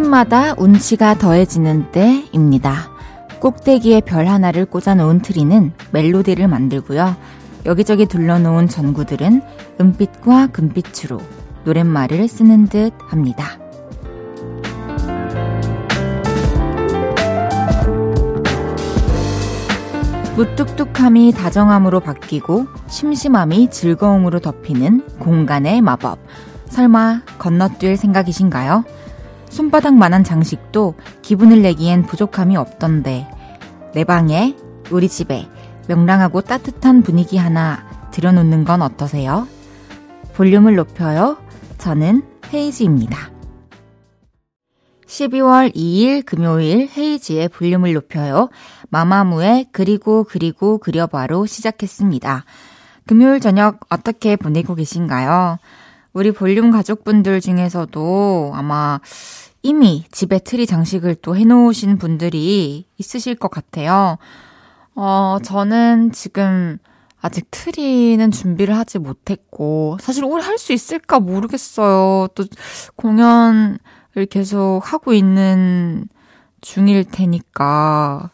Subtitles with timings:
[0.00, 2.90] 집집마다 운치가 더해지는 때입니다.
[3.38, 7.16] 꼭대기에 별 하나를 꽂아놓은 트리는 멜로디를 만들고요.
[7.66, 9.42] 여기저기 둘러놓은 전구들은
[9.80, 11.20] 은빛과 금빛으로
[11.64, 13.58] 노랫말을 쓰는 듯 합니다.
[20.36, 26.18] 무뚝뚝함이 다정함으로 바뀌고 심심함이 즐거움으로 덮이는 공간의 마법.
[26.68, 28.84] 설마 건너뛸 생각이신가요?
[29.50, 33.28] 손바닥만한 장식도 기분을 내기엔 부족함이 없던데
[33.92, 34.56] 내 방에
[34.90, 35.46] 우리 집에
[35.88, 39.46] 명랑하고 따뜻한 분위기 하나 들여놓는 건 어떠세요?
[40.34, 41.36] 볼륨을 높여요.
[41.78, 43.30] 저는 헤이지입니다.
[45.06, 48.48] 12월 2일 금요일 헤이지의 볼륨을 높여요.
[48.90, 52.44] 마마무의 그리고 그리고 그려봐로 시작했습니다.
[53.06, 55.58] 금요일 저녁 어떻게 보내고 계신가요?
[56.12, 59.00] 우리 볼륨 가족분들 중에서도 아마
[59.62, 64.16] 이미 집에 트리 장식을 또 해놓으신 분들이 있으실 것 같아요.
[64.94, 66.78] 어, 저는 지금
[67.20, 72.28] 아직 트리는 준비를 하지 못했고, 사실 올해 할 수 있을까 모르겠어요.
[72.34, 72.44] 또
[72.96, 73.78] 공연을
[74.30, 76.08] 계속 하고 있는
[76.62, 78.30] 중일 테니까,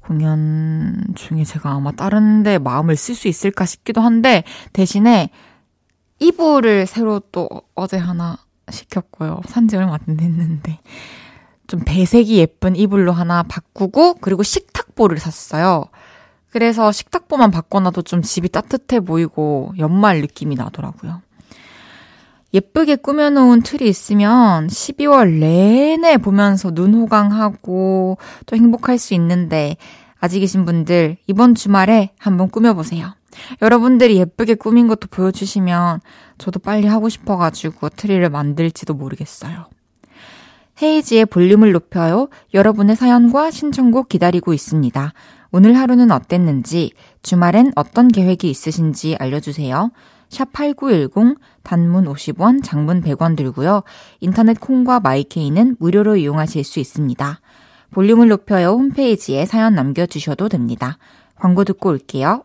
[0.00, 5.30] 공연 중에 제가 아마 다른 데 마음을 쓸 수 있을까 싶기도 한데, 대신에
[6.18, 8.36] 이불을 새로 또 어제 하나
[8.70, 9.40] 시켰고요.
[9.46, 10.78] 산지 얼마 안 됐는데.
[11.66, 15.84] 좀 배색이 예쁜 이불로 하나 바꾸고, 그리고 식탁보를 샀어요.
[16.50, 21.22] 그래서 식탁보만 바꿔놔도 좀 집이 따뜻해 보이고 연말 느낌이 나더라고요.
[22.52, 29.76] 예쁘게 꾸며놓은 틀이 있으면 12월 내내 보면서 눈 호강하고 또 행복할 수 있는데
[30.18, 33.14] 아직 계신 분들 이번 주말에 한번 꾸며보세요.
[33.62, 36.00] 여러분들이 예쁘게 꾸민 것도 보여주시면
[36.38, 39.66] 저도 빨리 하고 싶어가지고 트리를 만들지도 모르겠어요.
[40.82, 42.28] 헤이즈의 볼륨을 높여요.
[42.54, 45.12] 여러분의 사연과 신청곡 기다리고 있습니다.
[45.52, 46.92] 오늘 하루는 어땠는지,
[47.22, 49.90] 주말엔 어떤 계획이 있으신지 알려주세요.
[50.30, 53.82] 샵 8910, 단문 50원, 장문 100원 들고요.
[54.20, 57.40] 인터넷 콩과 마이케이는 무료로 이용하실 수 있습니다.
[57.90, 60.98] 볼륨을 높여요 홈페이지에 사연 남겨주셔도 됩니다.
[61.34, 62.44] 광고 듣고 올게요.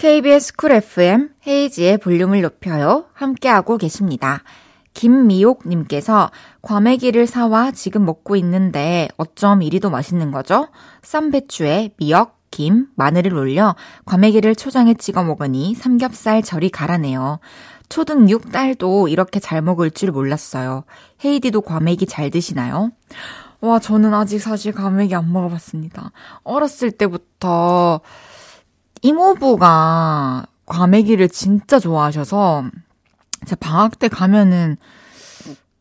[0.00, 3.04] KBS Cool FM 헤이즈의 볼륨을 높여요.
[3.12, 4.42] 함께하고 계십니다.
[4.94, 6.30] 김미옥님께서
[6.62, 10.68] 과메기를 사와 지금 먹고 있는데 어쩜 이리도 맛있는 거죠?
[11.02, 17.38] 쌈배추에 미역, 김, 마늘을 올려 과메기를 초장에 찍어 먹으니 삼겹살 저리 가라네요.
[17.90, 20.84] 초등 6딸도 이렇게 잘 먹을 줄 몰랐어요.
[21.22, 22.90] 헤이디도 과메기 잘 드시나요?
[23.60, 26.12] 와, 저는 아직 사실 과메기 안 먹어봤습니다.
[26.42, 28.00] 어렸을 때부터
[29.02, 32.64] 이모부가 과메기를 진짜 좋아하셔서
[33.46, 34.76] 제가 방학 때 가면은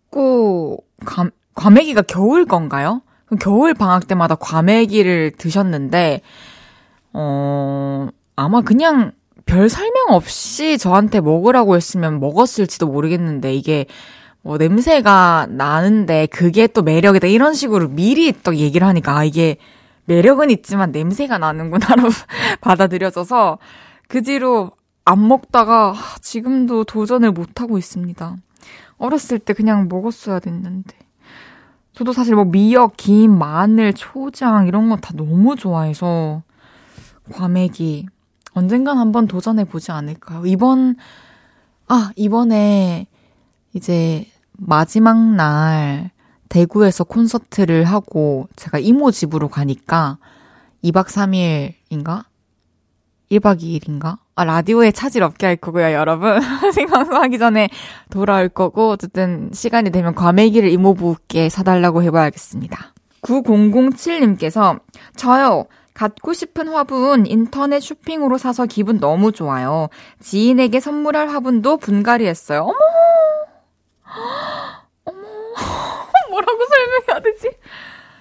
[0.10, 3.02] 꼭 과, 과메기가 겨울 건가요?
[3.40, 6.22] 겨울 방학 때마다 과메기를 드셨는데
[7.14, 9.12] 어 아마 그냥
[9.46, 13.86] 별 설명 없이 저한테 먹으라고 했으면 먹었을지도 모르겠는데 이게
[14.42, 19.58] 뭐 냄새가 나는데 그게 또 매력이다 이런 식으로 미리 또 얘기를 하니까 아 이게
[20.10, 22.10] 매력은 있지만 냄새가 나는구나로
[22.62, 23.60] 받아들여져서
[24.08, 24.72] 그 뒤로
[25.06, 28.36] 안 먹다가 지금도 도전을 못하고 있습니다.
[28.98, 30.98] 어렸을 때 그냥 먹었어야 됐는데.
[31.94, 36.42] 저도 사실 뭐 미역, 김, 마늘, 초장 이런 거 다 너무 좋아해서
[37.32, 38.08] 과메기
[38.54, 40.44] 언젠간 한번 도전해 보지 않을까요?
[40.48, 40.96] 이번
[41.88, 43.08] 아 이번에
[43.74, 46.10] 이제 마지막 날
[46.50, 50.18] 대구에서 콘서트를 하고 제가 이모 집으로 가니까
[50.84, 52.26] 2박 3일인가?
[53.32, 54.18] 1박 2일인가?
[54.36, 56.40] 아, 라디오에 차질 없게 할 거고요, 여러분.
[56.74, 57.70] 생방송 하기 전에
[58.10, 62.94] 돌아올 거고, 어쨌든 시간이 되면 과메기를 이모부께 사달라고 해봐야겠습니다.
[63.22, 64.80] 9007님께서,
[65.16, 69.90] 저요, 갖고 싶은 화분 인터넷 쇼핑으로 사서 기분 너무 좋아요.
[70.22, 72.62] 지인에게 선물할 화분도 분갈이 했어요.
[72.64, 74.49] 어머!
[76.40, 77.52] 뭐라고 설명해야 되지?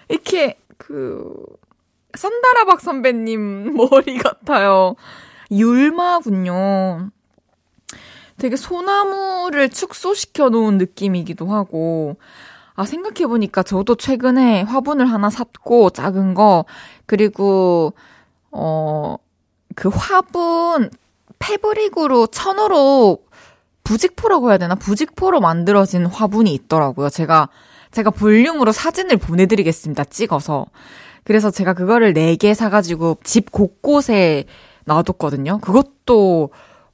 [0.08, 1.34] 이렇게 그
[2.14, 4.96] 산다라박 선배님 머리 같아요.
[5.50, 7.10] 율마군요.
[8.38, 12.16] 되게 소나무를 축소시켜 놓은 느낌이기도 하고
[12.74, 16.64] 아, 생각해보니까 저도 최근에 화분을 하나 샀고, 작은 거,
[17.06, 17.92] 그리고,
[18.52, 19.16] 어,
[19.74, 20.88] 그 화분,
[21.40, 23.18] 패브릭으로 천으로
[23.82, 24.76] 부직포라고 해야 되나?
[24.76, 27.10] 부직포로 만들어진 화분이 있더라고요.
[27.10, 27.48] 제가,
[27.90, 30.04] 제가 볼륨으로 사진을 보내드리겠습니다.
[30.04, 30.66] 찍어서.
[31.24, 34.44] 그래서 제가 그거를 4개 사가지고 집 곳곳에
[34.84, 35.58] 놔뒀거든요.
[35.58, 36.50] 그것도,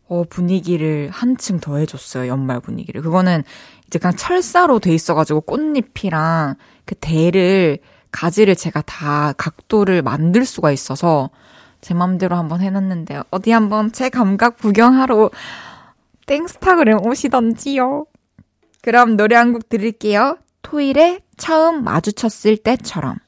[0.09, 2.29] 어, 분위기를 한층 더 해줬어요.
[2.29, 3.01] 연말 분위기를.
[3.03, 3.43] 그거는
[3.87, 7.79] 이제 그냥 철사로 돼 있어가지고 꽃잎이랑 그 대를,
[8.11, 11.31] 가지를 제가 다 각도를 만들 수가 있어서
[11.81, 13.25] 제 맘대로 한번 해놨는데요.
[13.31, 15.31] 어디 한번 제 감각 구경하러
[16.27, 18.07] 땡스타그램 오시던지요.
[18.83, 20.39] 그럼 노래 한 곡 들을게요.
[20.65, 23.19] 토일에 처음 마주쳤을 때처럼.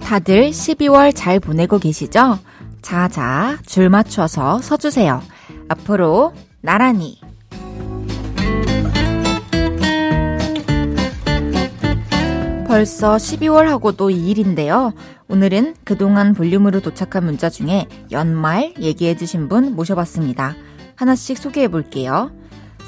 [0.00, 2.38] 다들 12월 잘 보내고 계시죠?
[2.82, 5.22] 자자, 줄 맞춰서 서주세요.
[5.68, 7.18] 앞으로 나란히.
[12.66, 14.94] 벌써 12월하고도 2일인데요.
[15.32, 20.54] 오늘은 그동안 볼륨으로 도착한 문자 중에 연말 얘기해주신 분 모셔봤습니다.
[20.94, 22.30] 하나씩 소개해 볼게요.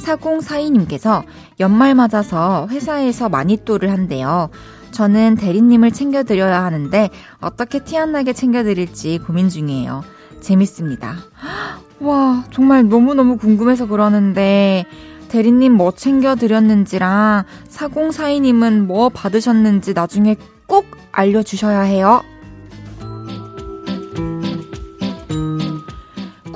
[0.04, 1.24] 4042님께서
[1.58, 4.50] 연말 맞아서 회사에서 마니또를 한대요.
[4.90, 7.08] 저는 대리님을 챙겨드려야 하는데
[7.40, 10.04] 어떻게 티 안 나게 챙겨드릴지 고민 중이에요.
[10.42, 11.16] 재밌습니다.
[12.00, 14.84] 와, 정말 너무너무 궁금해서 그러는데
[15.28, 20.36] 대리님 뭐 챙겨드렸는지랑 4042님은 뭐 받으셨는지 나중에
[20.66, 22.22] 꼭 알려주셔야 해요.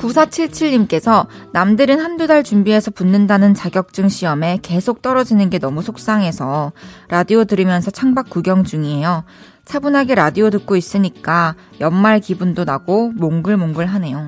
[0.08, 6.72] 9477님께서 남들은 한두 달 준비해서 붙는다는 자격증 시험에 계속 떨어지는 게 너무 속상해서
[7.08, 9.24] 라디오 들으면서 창밖 구경 중이에요.
[9.64, 14.26] 차분하게 라디오 듣고 있으니까 연말 기분도 나고 몽글몽글 하네요.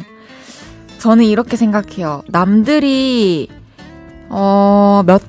[0.99, 2.23] 저는 이렇게 생각해요.
[2.29, 3.49] 남들이
[4.29, 5.23] 어, 몇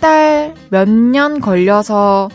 [0.00, 2.28] 달, 몇 년 걸려서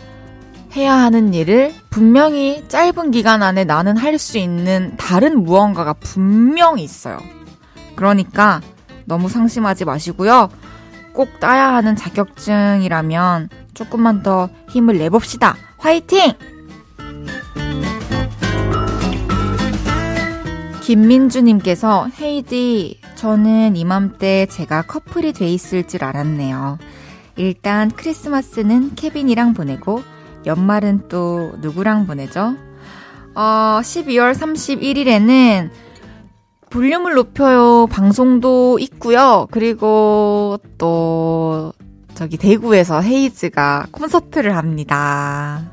[0.76, 7.18] 해야 하는 일을 분명히 짧은 기간 안에 나는 할 수 있는 다른 무언가가 분명히 있어요.
[7.96, 8.60] 그러니까
[9.04, 10.48] 너무 상심하지 마시고요.
[11.12, 15.56] 꼭 따야 하는 자격증이라면 조금만 더 힘을 내봅시다.
[15.78, 16.32] 화이팅!
[20.82, 26.78] 김민주님께서 헤이디 저는 이맘때 제가 커플이 돼 있을 줄 알았네요.
[27.36, 30.02] 일단 크리스마스는 케빈이랑 보내고
[30.46, 32.56] 연말은 또 누구랑 보내죠?
[33.34, 35.70] 어, 12월 31일에는
[36.70, 39.46] 볼륨을 높여요 방송도 있고요.
[39.50, 41.72] 그리고 또
[42.14, 45.70] 저기 대구에서 헤이즈가 콘서트를 합니다.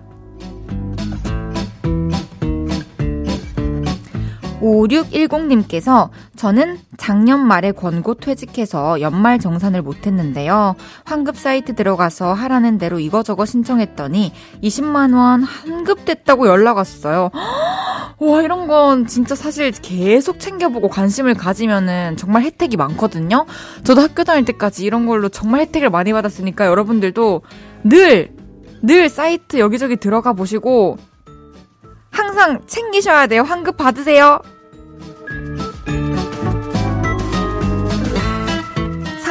[4.63, 10.75] 5610님께서 저는 작년 말에 권고 퇴직해서 연말 정산을 못했는데요.
[11.03, 14.31] 환급 사이트 들어가서 하라는 대로 이거저거 신청했더니
[14.63, 17.29] 20만원 환급됐다고 연락 왔어요.
[18.19, 23.45] 와, 이런 건 진짜 사실 계속 챙겨보고 관심을 가지면은 정말 혜택이 많거든요.
[23.83, 27.41] 저도 학교 다닐 때까지 이런 걸로 정말 혜택을 많이 받았으니까 여러분들도
[27.83, 28.31] 늘,
[28.81, 30.97] 늘 사이트 여기저기 들어가 보시고
[32.11, 33.41] 항상 챙기셔야 돼요.
[33.41, 34.39] 환급 받으세요.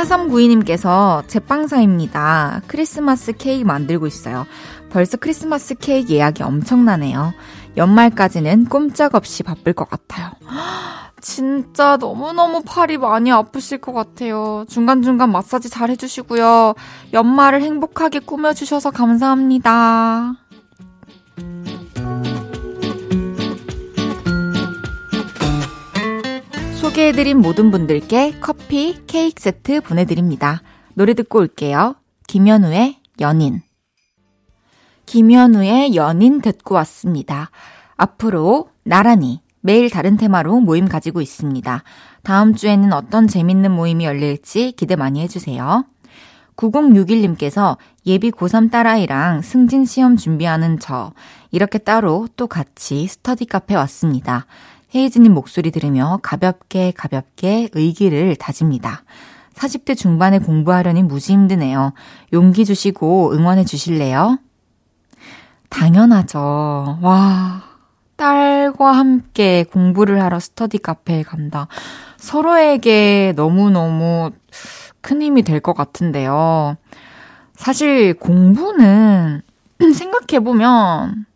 [0.03, 2.63] 4392님께서 제빵사입니다.
[2.67, 4.47] 크리스마스 케이크 만들고 있어요.
[4.91, 7.33] 벌써 크리스마스 케이크 예약이 엄청나네요.
[7.77, 10.31] 연말까지는 꼼짝없이 바쁠 것 같아요.
[11.23, 14.65] 진짜 너무너무 팔이 많이 아프실 것 같아요.
[14.69, 16.75] 중간중간 마사지 잘 해주시고요.
[17.13, 20.42] 연말을 행복하게 꾸며주셔서 감사합니다.
[26.93, 30.61] 소개해드린 모든 분들께 커피, 케이크 세트 보내드립니다.
[30.93, 31.95] 노래 듣고 올게요.
[32.29, 33.63] 김현우의 연인.
[35.07, 37.51] 김현우의 연인 듣고 왔습니다.
[37.97, 41.83] 앞으로 나란히 매일 다른 테마로 모임 가지고 있습니다.
[42.23, 45.87] 다음 주에는 어떤 재밌는 모임이 열릴지 기대 많이 해주세요.
[46.57, 51.15] 9061님께서 예비 고3 딸아이랑 승진 시험 준비하는 저,
[51.51, 54.45] 이렇게 따로 또 같이 스터디 카페 왔습니다.
[54.95, 59.05] 헤이즈님 목소리 들으며 가볍게 가볍게 의기를 다집니다.
[59.55, 61.93] 40대 중반에 공부하려니 무지 힘드네요.
[62.33, 64.39] 용기 주시고 응원해 주실래요?
[65.69, 66.99] 당연하죠.
[67.01, 67.63] 와,
[68.17, 71.69] 딸과 함께 공부를 하러 스터디 카페에 간다.
[72.19, 74.31] 서로에게 너무너무
[75.01, 75.75] 큰 힘이 될 것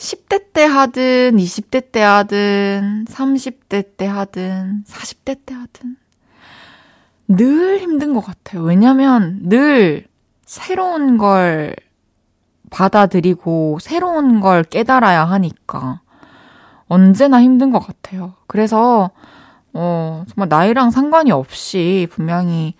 [0.00, 5.96] 10대 때 하든, 20대 때 하든, 30대 때 하든, 40대 때 하든,
[7.28, 8.62] 늘 힘든 것 같아요.
[8.62, 10.06] 왜냐면 늘
[10.46, 11.76] 새로운 걸
[12.70, 16.00] 받아들이고, 새로운 걸 깨달아야 하니까.
[16.88, 18.32] 언제나 힘든 것 같아요.
[18.46, 19.10] 그래서,
[19.74, 22.74] 어, 정말 나이랑 상관이 없이 분명히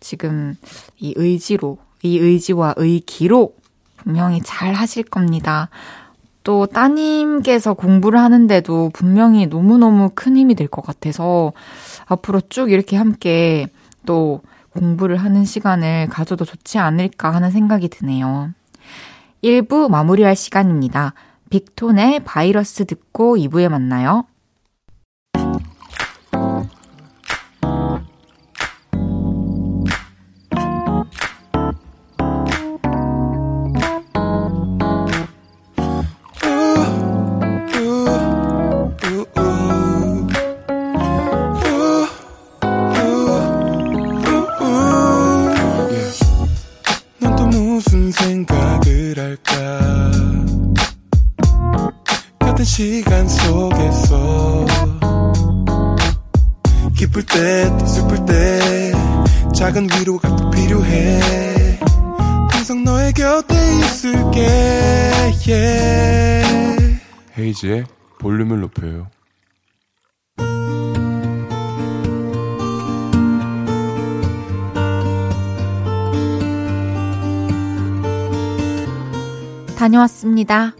[0.00, 0.56] 지금
[0.98, 3.54] 이 의지로, 이 의지와 의기로
[3.98, 5.70] 분명히 잘 하실 겁니다.
[6.46, 11.52] 또 따님께서 공부를 하는데도 분명히 너무너무 큰 힘이 될 것 같아서
[12.06, 13.66] 앞으로 쭉 이렇게 함께
[14.06, 18.50] 또 공부를 하는 시간을 가져도 좋지 않을까 하는 생각이 드네요.
[19.42, 21.14] 1부 마무리할 시간입니다.
[21.50, 24.24] 빅톤의 바이러스 듣고 2부에 만나요.
[67.56, 67.86] 헤이지의
[68.18, 69.08] 볼륨을 높여요.
[79.76, 80.74] 다녀왔습니다.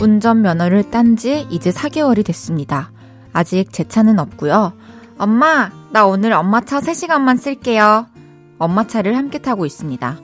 [0.00, 2.92] 운전면허를 딴 지 이제 4개월이 됐습니다.
[3.32, 4.72] 아직 제 차는 없고요.
[5.18, 8.13] 엄마, 나 오늘 엄마 차 3시간만 쓸게요.
[8.58, 10.18] 엄마 차를 함께 타고 있습니다.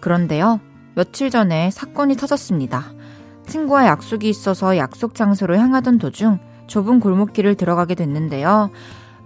[0.00, 0.60] 그런데요,
[0.94, 2.92] 며칠 전에 사건이 터졌습니다.
[3.46, 8.70] 친구와 약속이 있어서 약속 장소로 향하던 도중 좁은 골목길을 들어가게 됐는데요.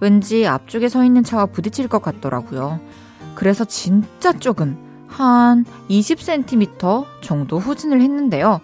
[0.00, 2.80] 왠지 앞쪽에 서 있는 차와 부딪힐 것 같더라고요.
[3.34, 4.76] 그래서 진짜 조금,
[5.08, 8.60] 한 20cm 정도 후진을 했는데요.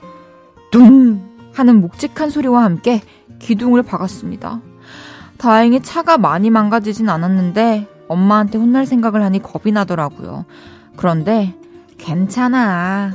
[0.70, 1.34] 둥!
[1.52, 3.00] 하는 묵직한 소리와 함께
[3.38, 4.60] 기둥을 박았습니다.
[5.38, 10.44] 다행히 차가 많이 망가지진 않았는데 엄마한테 혼날 생각을 하니 겁이 나더라고요.
[10.96, 11.54] 그런데
[11.98, 13.12] 괜찮아.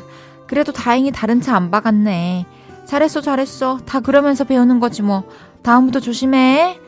[0.47, 2.45] 그래도 다행히 다른 차 안 박았네.
[2.85, 3.79] 잘했어, 잘했어.
[3.85, 5.23] 다 그러면서 배우는 거지 뭐.
[5.61, 6.79] 다음부터 조심해.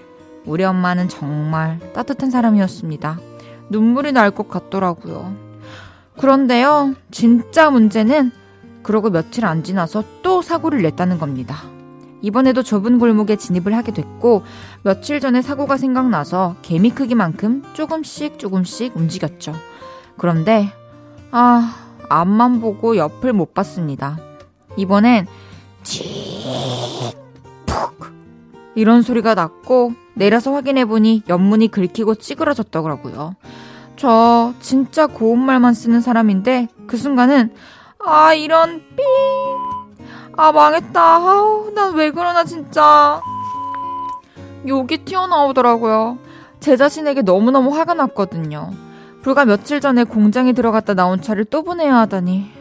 [0.46, 3.20] 우리 엄마는 정말 따뜻한 사람이었습니다.
[3.70, 5.36] 눈물이 날 것 같더라고요.
[6.18, 8.32] 그런데요, 진짜 문제는
[8.84, 11.58] 그러고 며칠 안 지나서 또 사고를 냈다는 겁니다.
[12.22, 14.44] 이번에도 좁은 골목에 진입을 하게 됐고
[14.84, 19.54] 며칠 전에 사고가 생각나서 개미 크기만큼 조금씩 조금씩 움직였죠.
[20.18, 20.72] 그런데
[21.32, 21.76] 아
[22.10, 24.20] 앞만 보고 옆을 못 봤습니다.
[24.78, 25.28] 이번엔
[25.84, 27.16] 칙푹
[28.76, 33.36] 이런 소리가 났고 내려서 확인해 보니 옆문이 긁히고 찌그러졌더라고요.
[33.96, 37.54] 저 진짜 고운 말만 쓰는 사람인데 그 순간은
[38.04, 39.04] 아 이런 삥
[40.42, 41.00] 아 망했다.
[41.00, 43.22] 아우 난 왜 그러나 진짜.
[44.68, 46.18] 욕이 튀어나오더라고요.
[46.60, 48.72] 제 자신에게 너무너무 화가 났거든요.
[49.22, 52.52] 불과 며칠 전에 공장에 들어갔다 나온 차를 또 보내야 하다니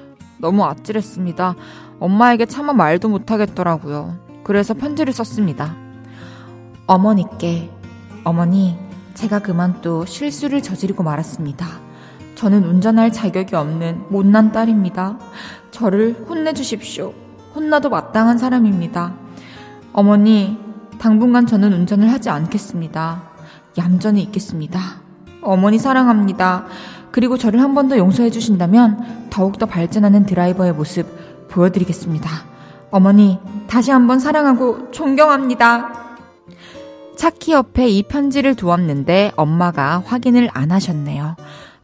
[0.40, 1.54] 너무 아찔했습니다.
[2.00, 4.14] 엄마에게 차마 말도 못하겠더라고요.
[4.44, 5.75] 그래서 편지를 썼습니다.
[6.87, 7.70] 어머니께
[8.25, 8.76] 어머니
[9.14, 11.66] 제가 그만 또 실수를 저지르고 말았습니다.
[12.34, 15.18] 저는 운전할 자격이 없는 못난 딸입니다.
[15.70, 17.29] 저를 혼내주십시오.
[17.54, 19.14] 혼나도 마땅한 사람입니다.
[19.92, 20.59] 어머니,
[20.99, 23.23] 당분간 저는 운전을 하지 않겠습니다.
[23.78, 24.80] 얌전히 있겠습니다.
[25.42, 26.66] 어머니 사랑합니다.
[27.11, 32.30] 그리고 저를 한 번 더 용서해 주신다면 더욱더 발전하는 드라이버의 모습 보여드리겠습니다.
[32.90, 35.92] 어머니, 다시 한번 사랑하고 존경합니다.
[37.16, 41.37] 차키 옆에 이 편지를 두었는데 엄마가 확인을 안 하셨네요.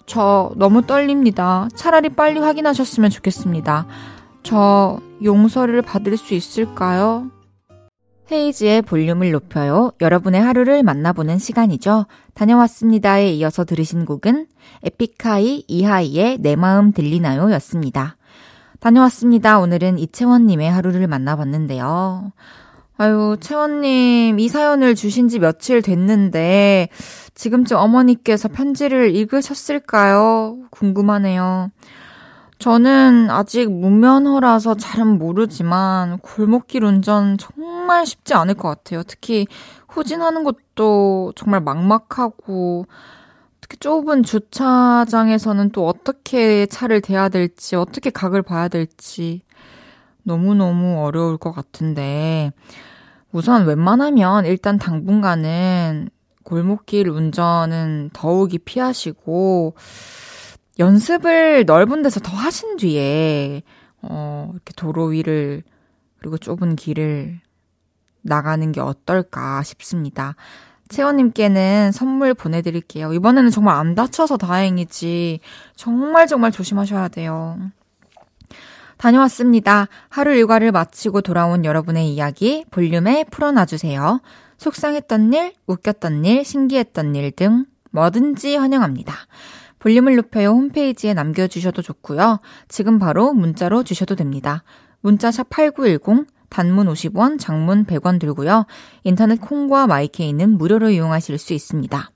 [0.07, 1.69] 저 너무 떨립니다.
[1.75, 3.87] 차라리 빨리 확인하셨으면 좋겠습니다.
[4.47, 7.33] 저 용서를 받을 수 있을까요?
[8.31, 9.91] 헤이지의 볼륨을 높여요.
[10.01, 12.07] 여러분의 하루를 만나보는 시간이죠.
[12.35, 14.47] 다녀왔습니다에 이어서 들으신 곡은
[14.85, 17.51] 에픽하이 이하이의 내 마음 들리나요?
[17.55, 18.19] 였습니다.
[18.79, 19.59] 다녀왔습니다.
[19.59, 22.31] 오늘은 이채원님의 하루를 만나봤는데요.
[22.99, 26.89] 아유, 채원님, 이 사연을 주신 지 며칠 됐는데,
[27.35, 30.69] 지금쯤 어머니께서 편지를 읽으셨을까요?
[30.71, 31.73] 궁금하네요.
[32.59, 39.03] 저는 아직 무면허라서 잘은 모르지만 골목길 운전 정말 쉽지 않을 것 같아요.
[39.03, 39.47] 특히
[39.89, 42.87] 후진하는 것도 정말 막막하고
[43.61, 49.43] 특히 좁은 주차장에서는 또 어떻게 차를 대야 될지, 어떻게 각을 봐야 될지
[50.23, 52.53] 너무너무 어려울 것 같은데,
[53.33, 56.11] 우선 웬만하면 일단 당분간은
[56.43, 59.75] 골목길 운전은 더욱이 피하시고,
[60.79, 63.63] 연습을 넓은 데서 더 하신 뒤에,
[64.03, 65.63] 어, 이렇게 도로 위를,
[66.19, 67.41] 그리고 좁은 길을
[68.23, 70.35] 나가는 게 어떨까 싶습니다.
[70.89, 73.13] 채원님께는 선물 보내드릴게요.
[73.13, 75.41] 이번에는 정말 안 다쳐서 다행이지.
[75.75, 77.59] 정말 정말 조심하셔야 돼요.
[78.97, 79.89] 다녀왔습니다.
[80.09, 84.21] 하루 일과를 마치고 돌아온 여러분의 이야기 볼륨에 풀어놔주세요.
[84.59, 89.15] 속상했던 일, 웃겼던 일, 신기했던 일 등 뭐든지 환영합니다.
[89.87, 92.41] 볼륨을 높여요 홈페이지에 남겨주셔도 좋고요.
[92.67, 94.65] 지금 바로 문자로 주셔도 됩니다.
[95.01, 98.67] 문자 샵 8910, 단문 50원, 장문 100원 들고요.
[99.05, 102.11] 인터넷 콩과 마이케이는 무료로 이용하실 수 있습니다.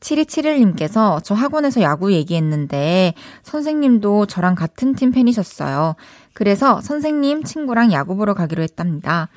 [0.00, 3.14] 7271님께서 저 학원에서 야구 얘기했는데
[3.44, 5.94] 선생님도 저랑 같은 팀 팬이셨어요.
[6.34, 9.30] 그래서 선생님 친구랑 야구 보러 가기로 했답니다.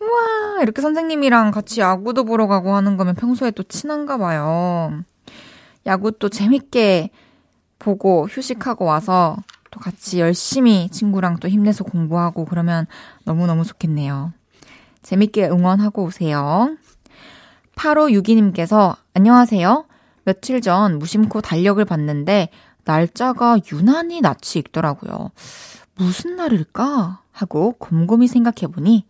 [0.00, 5.04] 우와, 이렇게 선생님이랑 같이 야구도 보러 가고 하는 거면 평소에 또 친한가 봐요.
[5.90, 7.10] 야구 또 재밌게
[7.80, 9.36] 보고 휴식하고 와서
[9.72, 12.86] 또 같이 열심히 친구랑 또 힘내서 공부하고 그러면
[13.24, 14.32] 너무너무 좋겠네요.
[15.02, 16.76] 재밌게 응원하고 오세요.
[17.74, 19.84] 8562님께서 안녕하세요.
[20.22, 22.50] 며칠 전 무심코 달력을 봤는데
[22.84, 25.32] 날짜가 유난히 낯이 익더라고요.
[25.96, 27.22] 무슨 날일까?
[27.32, 29.06] 하고 곰곰이 생각해보니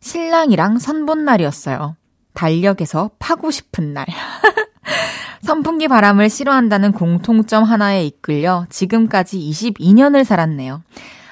[0.00, 1.96] 신랑이랑 선본 날이었어요.
[2.34, 4.06] 달력에서 파고 싶은 날.
[5.42, 10.82] 선풍기 바람을 싫어한다는 공통점 하나에 이끌려 지금까지 22년을 살았네요.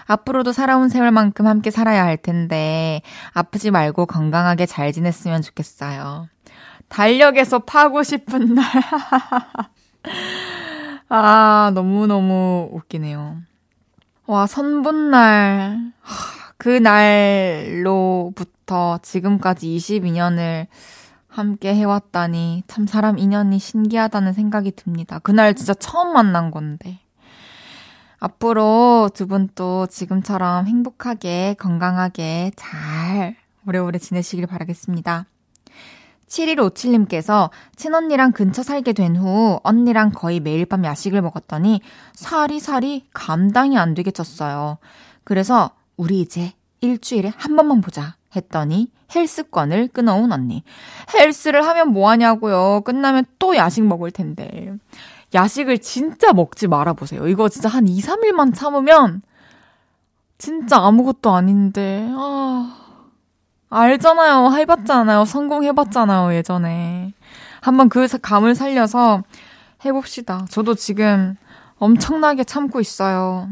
[0.07, 6.29] 앞으로도 살아온 세월만큼 함께 살아야 할 텐데 아프지 말고 건강하게 잘 지냈으면 좋겠어요.
[6.89, 8.65] 달력에서 파고 싶은 날.
[11.09, 13.39] 아, 너무너무 웃기네요.
[14.27, 15.93] 와, 선본날.
[16.57, 16.69] 그
[17.69, 20.67] 날로부터 지금까지 22년을
[21.37, 25.19] 함께 해왔다니 참 사람 인연이 신기하다는 생각이 듭니다.
[25.19, 26.99] 그날 진짜 처음 만난 건데.
[28.19, 35.27] 앞으로 두 분 또 지금처럼 행복하게 건강하게 잘 오래오래 지내시길 바라겠습니다.
[36.27, 41.83] 7157님께서 친언니랑 근처 살게 된 후 언니랑 거의 매일 밤 야식을 먹었더니
[42.15, 44.79] 살이 살이 감당이 안 되게 쪘어요.
[45.23, 50.63] 그래서 우리 이제 일주일에 한 번만 보자 했더니 헬스권을 끊어온 언니.
[51.15, 52.83] 헬스를 하면 뭐 하냐고요.
[52.85, 54.75] 끝나면 또 야식 먹을 텐데.
[55.35, 57.29] 야식을 진짜 먹지 말아보세요.
[57.29, 59.23] 이거 진짜 한 2, 3일만 참으면
[60.39, 62.09] 진짜 아무것도 아닌데.
[62.13, 62.83] 아.
[63.69, 64.53] 알잖아요.
[64.53, 65.25] 해봤잖아요.
[65.25, 66.35] 성공해봤잖아요.
[66.35, 67.13] 예전에.
[67.61, 69.25] 한번 그 감을 살려서
[69.85, 70.47] 해봅시다.
[70.51, 71.37] 저도 지금
[71.79, 73.49] 엄청나게 참고 있어요.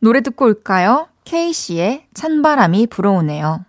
[0.00, 1.08] 노래 듣고 올까요?
[1.28, 3.62] 케이씨의 찬바람이 불어오네요.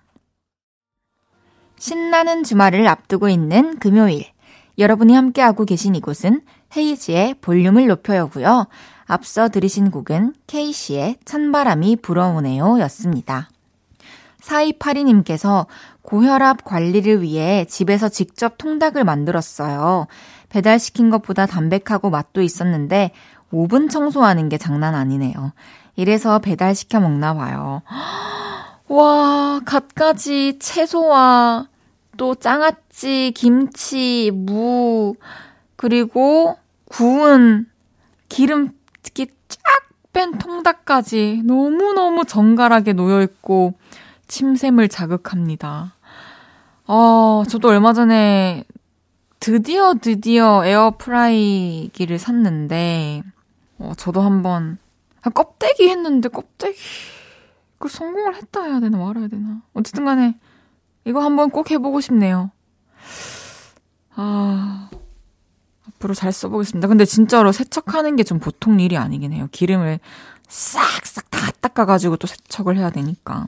[1.78, 4.24] 신나는 주말을 앞두고 있는 금요일.
[4.78, 6.42] 여러분이 함께하고 계신 이곳은
[6.78, 8.68] 헤이지의 볼륨을 높여요고요.
[9.08, 13.50] 앞서 들으신 곡은 케이씨의 찬바람이 불어오네요 였습니다.
[14.42, 15.66] 4282님께서
[16.02, 20.08] 고혈압 관리를 위해 집에서 직접 통닭을 만들었어요.
[20.48, 23.12] 배달시킨 것보다 담백하고 맛도 있었는데
[23.52, 25.52] 5분 청소하는 게 장난 아니네요.
[26.00, 27.82] 이래서 배달시켜 먹나 봐요.
[28.88, 31.68] 와, 갖가지 채소와
[32.16, 35.16] 또 장아찌, 김치, 무,
[35.76, 37.68] 그리고 구운
[38.30, 39.60] 기름기 쫙
[40.14, 43.74] 뺀 통닭까지 너무너무 정갈하게 놓여있고,
[44.30, 45.96] 침샘을 자극합니다.
[46.88, 48.64] 어, 저도 얼마 전에
[49.42, 53.22] 드디어 드디어 에어프라이기를 샀는데,
[53.80, 54.78] 어, 저도 한번,
[55.22, 56.78] 아, 껍데기 했는데 껍데기,
[57.78, 59.62] 그 성공을 했다 해야 되나 말아야 되나.
[59.74, 60.38] 어쨌든 간에,
[61.06, 62.52] 이거 한번 꼭 해보고 싶네요.
[64.16, 64.90] 아,
[65.88, 66.88] 앞으로 잘 써보겠습니다.
[66.88, 69.48] 근데 진짜로 세척하는 게 좀 보통 일이 아니긴 해요.
[69.52, 70.00] 기름을
[70.48, 73.48] 싹싹 다 닦아가지고 또 세척을 해야 되니까.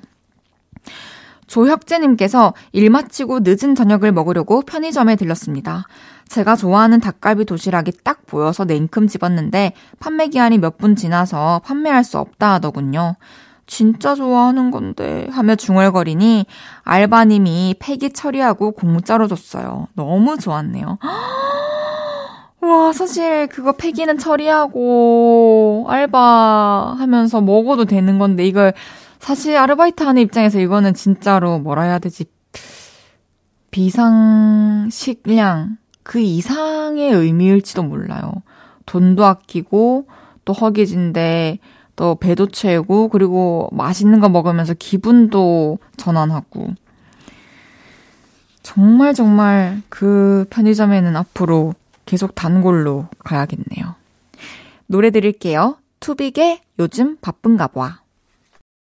[1.52, 5.86] 조혁재님께서 일 마치고 늦은 저녁을 먹으려고 편의점에 들렀습니다.
[6.30, 12.18] 제가 좋아하는 닭갈비 도시락이 딱 보여서 냉큼 집었는데 판매 기한이 몇 분 지나서 판매할 수
[12.20, 13.16] 없다 하더군요.
[13.68, 16.46] 진짜 좋아하는 건데 하며 중얼거리니
[16.84, 19.88] 알바님이 폐기 처리하고 공짜로 줬어요.
[19.94, 21.00] 너무 좋았네요.
[22.62, 28.74] 와, 사실 그거 폐기는 처리하고 알바 하면서 먹어도 되는 건데 이걸
[29.22, 32.26] 사실 아르바이트 하는 입장에서 이거는 진짜로 뭐라 해야 되지?
[33.70, 38.34] 비상 식량 그 이상의 의미일지도 몰라요.
[38.88, 40.08] 돈도 아끼고,
[40.44, 41.60] 또 허기진데,
[41.96, 46.70] 또 배도 채우고, 그리고 맛있는 거 먹으면서 기분도 전환하고.
[48.64, 51.76] 정말 정말 그 편의점에는 앞으로
[52.08, 53.96] 계속 단골로 가야겠네요.
[54.88, 55.78] 노래 드릴게요.
[56.00, 58.01] 투빅의 요즘 바쁜가 봐.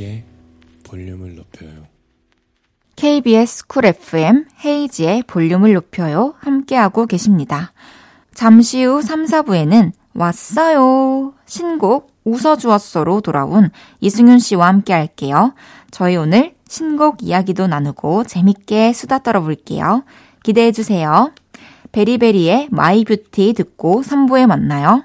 [0.00, 0.24] 헤이즈의
[0.84, 1.86] 볼륨을 높여요.
[2.96, 6.34] KBS Cool FM 헤이즈의 볼륨을 높여요.
[6.38, 7.72] 함께하고 계십니다.
[8.34, 11.34] 잠시 후 3, 4부에는 왔어요.
[11.46, 15.54] 신곡 웃어주었어로 돌아온 이승윤 씨와 함께 할게요.
[15.90, 20.04] 저희 오늘 신곡 이야기도 나누고 재밌게 수다 떨어볼게요.
[20.42, 21.32] 기대해 주세요.
[21.92, 25.04] 베리베리의 My Beauty 듣고 3부에 만나요.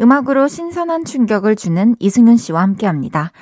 [0.00, 3.32] 음악으로 신선한 충격을 주는 이승윤 씨와 함께 합니다.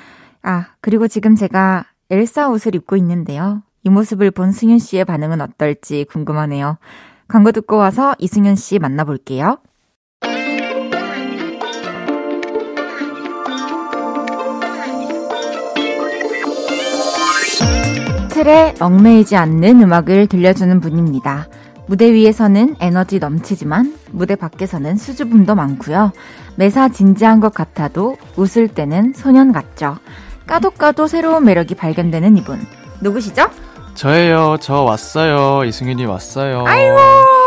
[0.42, 3.62] 아, 그리고 지금 제가 엘사 옷을 입고 있는데요.
[3.83, 6.79] 이 모습을 본 승윤 씨의 반응은 어떨지 궁금하네요.
[7.29, 9.59] 광고 듣고 와서 이승윤 씨 만나볼게요.
[18.31, 21.49] 틀에 얽매이지 않는 음악을 들려주는 분입니다.
[21.87, 26.12] 무대 위에서는 에너지 넘치지만 무대 밖에서는 수줍음도 많고요.
[26.57, 29.96] 매사 진지한 것 같아도 웃을 때는 소년 같죠.
[30.46, 32.61] 까도 까도 새로운 매력이 발견되는 이분.
[33.01, 33.49] 누구시죠?
[33.94, 34.57] 저예요.
[34.61, 35.64] 저 왔어요.
[35.64, 36.64] 이승윤이 왔어요.
[36.66, 37.45] 아이고!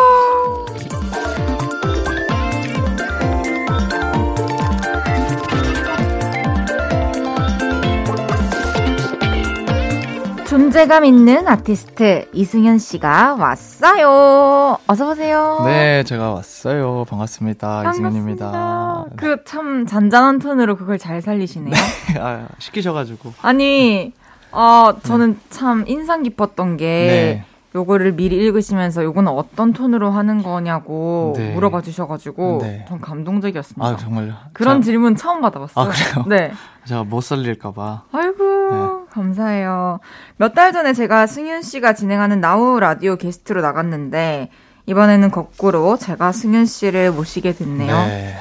[10.79, 14.77] 존재감 있는 아티스트 이승현 씨가 왔어요.
[14.87, 15.61] 어서 오세요.
[15.65, 17.03] 네, 제가 왔어요.
[17.09, 17.89] 반갑습니다.
[17.91, 19.07] 이승윤입니다.
[19.17, 21.73] 그 참 잔잔한 톤으로 그걸 잘 살리시네요.
[22.21, 23.33] 아, 시키셔가지고.
[23.41, 24.13] 아니,
[24.53, 27.45] 어, 저는 참 인상 깊었던 게 네.
[27.75, 31.53] 요거를 미리 읽으시면서 요거는 어떤 톤으로 하는 거냐고 네.
[31.55, 32.85] 물어봐 주셔가지고 네.
[32.87, 33.85] 전 감동적이었습니다.
[33.85, 34.33] 아, 정말요?
[34.53, 35.85] 그런 자, 질문 처음 받아봤어요.
[35.85, 36.25] 아, 그래요?
[36.29, 36.53] 네.
[36.89, 38.05] 제가 못 살릴까봐.
[38.11, 39.99] 아이고, 감사해요.
[40.37, 44.49] 몇 달 전에 제가 승윤 씨가 진행하는 나우 라디오 게스트로 나갔는데,
[44.87, 47.95] 이번에는 거꾸로 제가 승윤 씨를 모시게 됐네요.
[48.07, 48.37] 네.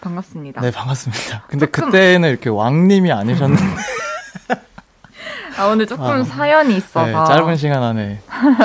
[0.00, 0.60] 반갑습니다.
[0.60, 1.44] 네, 반갑습니다.
[1.46, 3.62] 근데 조금- 그때는 이렇게 왕님이 아니셨는데.
[5.56, 7.06] 아, 오늘 조금 아, 사연이 있어서.
[7.06, 8.20] 네, 짧은 시간 안에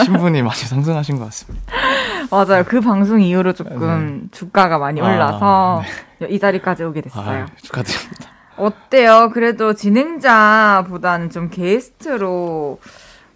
[0.06, 1.72] 신분이 많이 상승하신 것 같습니다.
[2.32, 2.64] 맞아요.
[2.64, 5.06] 그 방송 이후로 조금 주가가 많이 네.
[5.06, 5.84] 아, 올라서
[6.30, 7.44] 이 자리까지 오게 됐어요.
[7.44, 8.32] 아, 축하드립니다.
[8.58, 9.30] 어때요?
[9.34, 12.80] 그래도 진행자보다는 좀 게스트로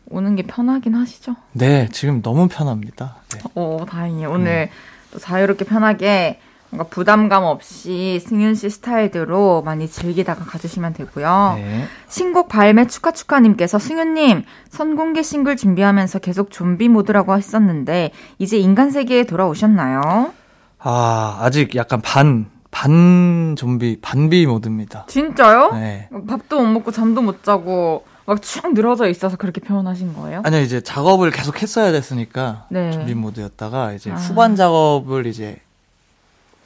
[0.09, 1.35] 오는 게 편하긴 하시죠?
[1.53, 3.15] 네, 지금 너무 편합니다.
[3.33, 3.39] 네.
[3.55, 4.29] 오, 다행이에요.
[4.29, 4.69] 오늘
[5.11, 11.53] 또 자유롭게 편하게 뭔가 부담감 없이 승윤 씨 스타일대로 많이 즐기다가 가주시면 되고요.
[11.57, 11.85] 네.
[12.07, 19.25] 신곡 발매 축하 축하님께서 승윤님 선공개 싱글 준비하면서 계속 좀비 모드라고 했었는데 이제 인간 세계에
[19.25, 20.33] 돌아오셨나요?
[20.79, 22.49] 아, 아직 약간 반,
[22.81, 25.05] 반 좀비, 반비 모드입니다.
[25.07, 25.71] 진짜요?
[25.73, 26.09] 네.
[26.27, 30.41] 밥도 못 먹고 잠도 못 자고 막 축 늘어져 있어서 그렇게 표현하신 거예요?
[30.43, 32.89] 아니요, 이제 작업을 계속 했어야 됐으니까 네.
[32.91, 34.15] 준비 모드였다가 이제 아.
[34.15, 35.59] 후반 작업을 이제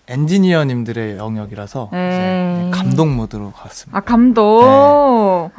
[0.08, 1.90] 엔지니어님들의 영역이라서.
[1.92, 3.98] 이제 감동 모드로 갔습니다.
[3.98, 5.52] 아 감독.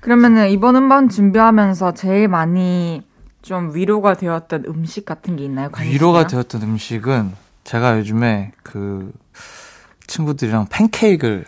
[0.00, 3.02] 그러면은 이번 음반 준비하면서 제일 많이
[3.42, 5.68] 좀 위로가 되었던 음식 같은 게 있나요?
[5.70, 6.26] 관심 위로가?
[6.26, 7.32] 되었던 음식은
[7.64, 9.12] 제가 요즘에 그
[10.10, 11.44] 친구들이랑 팬케이크를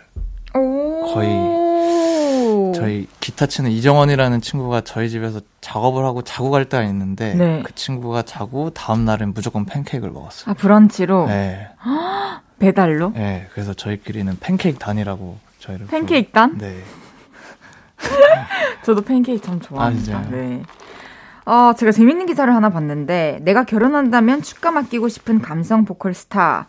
[0.55, 1.13] 오.
[1.13, 7.63] 거의 저희 기타 치는 이정원이라는 친구가 저희 집에서 작업을 하고 자고 갈 때가 있는데 네.
[7.65, 10.53] 그 친구가 자고 다음 날엔 무조건 팬케이크를 먹었어요.
[10.53, 11.27] 아, 브런치로?
[11.27, 11.69] 네,
[12.61, 13.11] 배달로?
[13.15, 16.57] 네, 그래서 저희끼리는 팬케이크 단이라고 저희를 팬케이크 단?
[16.57, 16.83] 부르- 네,
[18.85, 20.19] 저도 팬케이크 참 좋아합니다.
[20.19, 20.29] 아?
[20.31, 20.63] 네.
[21.45, 26.69] 어, 제가 재밌는 기사를 하나 봤는데, 내가 결혼한다면 축가 맡기고 싶은 감성 보컬 스타.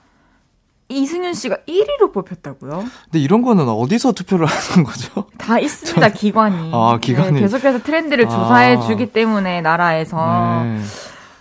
[0.90, 2.84] 이승윤 씨가 1위로 뽑혔다고요?
[3.06, 5.26] 근데 이런 거는 어디서 투표를 하는 거죠?
[5.38, 6.72] 다 있습니다, 기관이.
[6.74, 7.34] 아, 기관이.
[7.34, 8.30] 네, 계속해서 트렌드를 아.
[8.30, 10.64] 조사해 주기 때문에, 나라에서.
[10.64, 10.80] 네.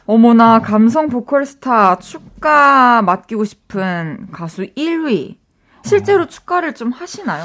[0.06, 5.36] 어머나, 감성 보컬 스타 축가 맡기고 싶은 가수 1위.
[5.84, 7.44] 실제로 축가를 좀 하시나요?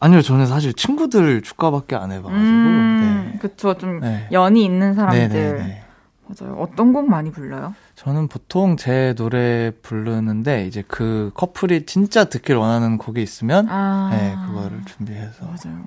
[0.00, 2.40] 아니요, 저는 사실 친구들 축가밖에 안 해봐가지고.
[2.40, 3.38] 음, 네.
[3.40, 3.74] 그쵸.
[3.74, 4.28] 좀 네.
[4.32, 5.28] 연이 있는 사람들.
[5.28, 5.82] 네, 네, 네.
[6.26, 6.56] 맞아요.
[6.60, 7.74] 어떤 곡 많이 불러요?
[7.98, 14.10] 저는 보통 제 노래 부르는데 이제 그 커플이 진짜 듣길 원하는 곡이 있으면 아.
[14.12, 15.82] 네, 그거를 준비해서 맞아요.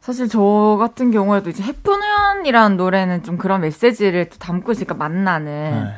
[0.00, 5.94] 사실 저 같은 경우에도 이제 해프년이라는 노래는 좀 그런 메시지를 또 담고 있으니까 만나는 네.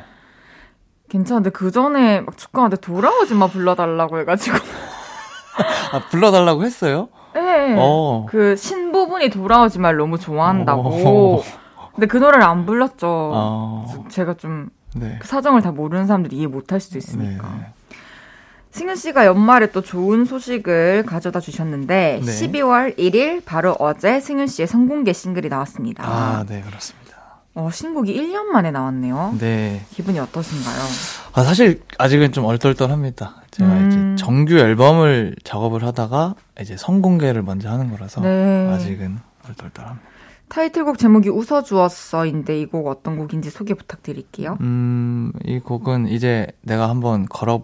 [1.11, 4.57] 괜찮은데 그 전에 막 축가한테 돌아오지 마 불러달라고 해가지고
[5.92, 7.11] 아, 불러달라고 했어요?
[7.35, 7.77] 네.
[7.79, 8.27] 어.
[8.31, 11.42] 그 신부분이 돌아오지 말 너무 좋아한다고 어.
[11.94, 14.07] 근데 그 노래를 안 불렀죠 어.
[14.09, 15.16] 제가 좀 네.
[15.20, 17.66] 그 사정을 다 모르는 사람들이 이해 못할 수도 있으니까 네.
[18.72, 22.26] 승윤 씨가 연말에 또 좋은 소식을 가져다 주셨는데 네.
[22.26, 26.05] 12월 1일 바로 어제 승윤 씨의 성공개 싱글이 나왔습니다.
[26.07, 27.02] 아, 네, 그렇습니다.
[27.55, 29.37] 어, 신곡이 1년 만에 나왔네요.
[29.38, 29.85] 네.
[29.90, 30.83] 기분이 어떠신가요?
[31.35, 33.42] 아, 사실 아직은 좀 얼떨떨합니다.
[33.50, 34.14] 제가 음.
[34.14, 38.70] 이제 정규 앨범을 작업을 하다가 이제 성공개를 먼저 하는 거라서 네.
[38.72, 40.12] 아직은 얼떨떨합니다.
[40.53, 44.59] 타이틀곡 제목이 웃어주었어인데 이 곡 어떤 곡인지 소개 부탁드릴게요.
[44.61, 47.62] 음, 이 곡은 이제 내가 한번 걸어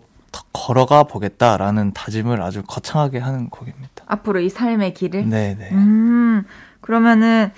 [0.52, 4.04] 걸어가 보겠다라는 다짐을 아주 거창하게 하는 곡입니다.
[4.06, 5.28] 앞으로 이 삶의 길을.
[5.28, 5.70] 네, 네.
[5.72, 6.44] 음,
[6.80, 7.50] 그러면은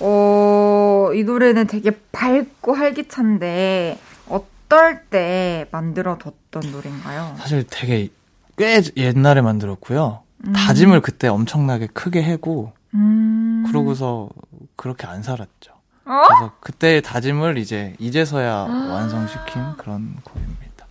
[0.00, 7.34] 어, 이 노래는 되게 밝고 활기찬데 어떨 때 만들어뒀던 노래인가요?
[7.38, 8.08] 사실 되게
[8.56, 10.20] 꽤 옛날에 만들었고요.
[10.46, 10.52] 음.
[10.52, 13.64] 다짐을 그때 엄청나게 크게 해고 음.
[13.66, 14.28] 그러고서
[14.76, 15.72] 그렇게 안 살았죠.
[16.06, 16.22] 어?
[16.28, 18.88] 그래서 그때의 다짐을 이제 이제서야 아.
[18.92, 20.86] 완성시킨 그런 곡입니다.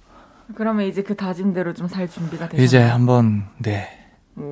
[0.55, 2.65] 그러면 이제 그 다짐대로 좀 살 준비가 되셨나요?
[2.65, 3.99] 이제 한번 네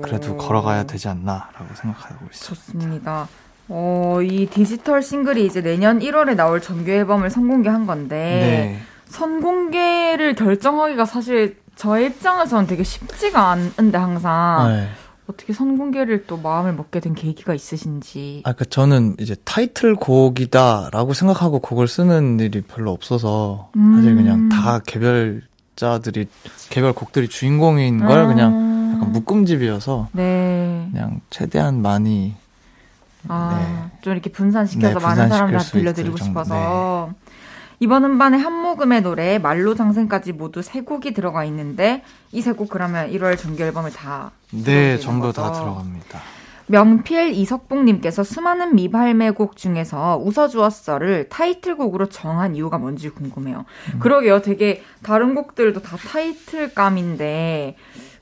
[0.03, 0.37] 그래도 오.
[0.37, 2.49] 걸어가야 되지 않나라고 생각하고 있어요.
[2.55, 3.27] 좋습니다.
[3.67, 8.81] 어, 이 디지털 싱글이 이제 내년 1월에 나올 정규 앨범을 선공개한 건데 네.
[9.09, 14.89] 선공개를 결정하기가 사실 저의 입장에서는 되게 쉽지가 않은데 항상 네.
[15.31, 18.41] 어떻게 선공개를 또 마음을 먹게 된 계기가 있으신지.
[18.45, 24.15] 아까 저는 이제 타이틀 곡이다라고 생각하고 곡을 쓰는 일이 별로 없어서 사실 음.
[24.17, 26.27] 그냥 다 개별자들이
[26.69, 28.27] 개별 곡들이 주인공인 걸 아.
[28.27, 30.87] 그냥 약간 묶음집이어서 네.
[30.91, 32.35] 그냥 최대한 많이
[33.27, 37.13] 아, 좀 이렇게 분산시켜서 네, 많은 사람들한테 수 들려드리고 싶어서.
[37.81, 42.69] 이번 음반에 한 모금의 노래, 말로 장생까지 모두 세 곡이 들어가 있는데, 이 세 곡
[42.69, 44.29] 그러면 1월 정규 앨범을 다.
[44.51, 45.61] 네 전부 다 거죠.
[45.61, 46.21] 들어갑니다.
[46.67, 53.65] 명필 이석봉님께서 수많은 미발매곡 중에서 웃어주었어를 타이틀곡으로 정한 이유가 뭔지 궁금해요.
[53.95, 53.99] 음.
[53.99, 54.41] 그러게요.
[54.43, 57.75] 되게 다른 곡들도 다 타이틀감인데,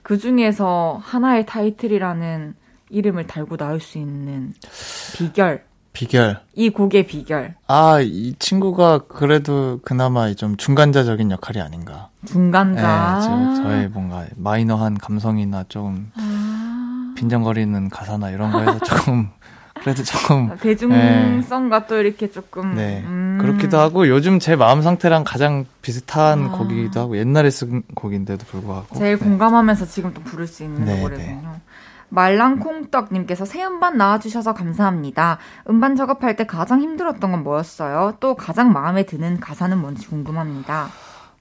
[0.03, 2.55] 그 중에서 하나의 타이틀이라는
[2.91, 4.53] 이름을 달고 나올 수 있는
[5.17, 5.68] 비결.
[5.99, 6.39] 비결.
[6.55, 7.55] 이 곡의 비결.
[7.67, 12.07] 아, 이 친구가 그래도 그나마 좀 중간자적인 역할이 아닌가.
[12.25, 13.15] 중간자.
[13.17, 17.13] 네, 지금 저의 뭔가 마이너한 감성이나 조금 아.
[17.17, 19.29] 빈정거리는 가사나 이런 거에서 조금
[19.73, 23.37] 그래도 조금 대중성과 또 이렇게 조금 네 음.
[23.41, 26.51] 그렇기도 하고 요즘 제 마음 상태랑 가장 비슷한 아.
[26.51, 29.25] 곡이기도 하고 옛날에 쓴 곡인데도 불구하고 제일 네.
[29.25, 31.59] 공감하면서 지금 또 부를 수 있는 네, 노래군요.
[32.09, 35.37] 말랑콩떡님께서 새 음반 나와주셔서 감사합니다.
[35.69, 38.15] 음반 작업할 때 가장 힘들었던 건 뭐였어요?
[38.19, 40.89] 또 가장 마음에 드는 가사는 뭔지 궁금합니다.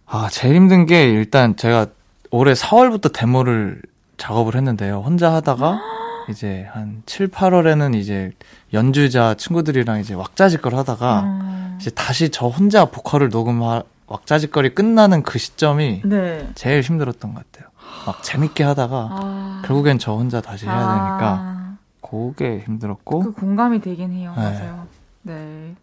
[0.06, 1.86] 아 제일 힘든 게 일단 제가
[2.30, 3.82] 올해 4월부터 데모를
[4.16, 5.80] 작업을 했는데요 혼자 하다가
[6.28, 8.32] 이제 한 7, 8월에는 이제
[8.72, 11.78] 연주자 친구들이랑 이제 왁자지껄 하다가 음.
[11.80, 16.48] 이제 다시 저 혼자 보컬을 녹음하 왁자지껄이 끝나는 그 시점이 네.
[16.54, 17.67] 제일 힘들었던 것 같아요.
[18.08, 19.62] 막 재밌게 하다가 아.
[19.66, 21.76] 결국엔 저 혼자 다시 해야 되니까 아.
[22.00, 24.32] 그게 힘들었고 그 공감이 되긴 해요.
[24.34, 24.42] 네.
[24.42, 24.86] 맞아요.
[25.22, 25.74] 네.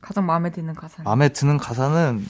[0.00, 1.04] 가장 마음에 드는 가사.
[1.04, 2.26] 마음에 드는 가사는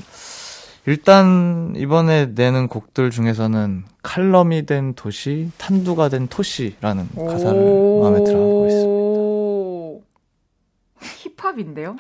[0.85, 9.03] 일단 이번에 내는 곡들 중에서는 칼럼이 된 도시, 탄두가 된 토시라는 가사를 마음에 들어하고 있습니다.
[11.01, 11.41] 있습니다.
[11.41, 11.97] 힙합인데요?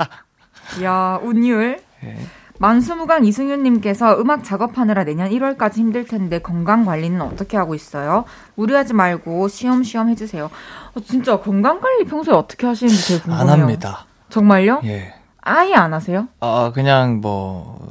[0.82, 1.82] 야, 운율.
[2.04, 2.16] 예.
[2.64, 8.24] 만수무강 이승윤님께서 음악 작업하느라 내년 1월까지 힘들 텐데 건강 관리는 어떻게 하고 있어요?
[8.54, 10.46] 무리하지 말고 쉬엄쉬엄 해주세요.
[10.46, 13.52] 어, 진짜 건강 관리 평소에 어떻게 하시는지 되게 궁금해요.
[13.52, 14.06] 안 합니다.
[14.30, 14.80] 정말요?
[14.84, 15.12] 예.
[15.42, 16.26] 아예 안 하세요?
[16.40, 17.86] 아, 그냥 뭐,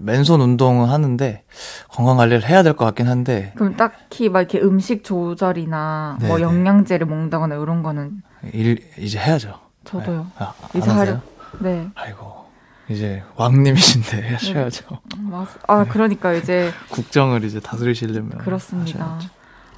[0.00, 1.44] 맨손 운동은 하는데,
[1.90, 6.40] 건강 관리를 해야 될 것 같긴 한데, 그럼 딱히 막 이렇게 음식 조절이나 뭐 네네.
[6.42, 8.22] 영양제를 먹는다거나 이런 거는
[8.54, 9.52] 일, 이제 해야죠.
[9.84, 10.28] 저도요.
[10.38, 11.18] 아, 안 이제 하려.
[11.60, 11.86] 네.
[11.94, 12.41] 아이고,
[12.88, 15.00] 이제 왕님이신데 하셔야죠.
[15.18, 15.48] 맞.
[15.68, 18.38] 아 그러니까 이제 국정을 이제 다스리시려면.
[18.38, 19.04] 그렇습니다.
[19.04, 19.28] 하셔야죠.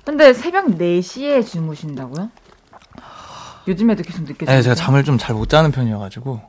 [0.05, 2.31] 근데 새벽 4시에 주무신다고요?
[3.69, 4.45] 요즘에도 계속 늦게?
[4.47, 6.41] 네, 제가 잠을 좀 잘 못 자는 편이어 가지고.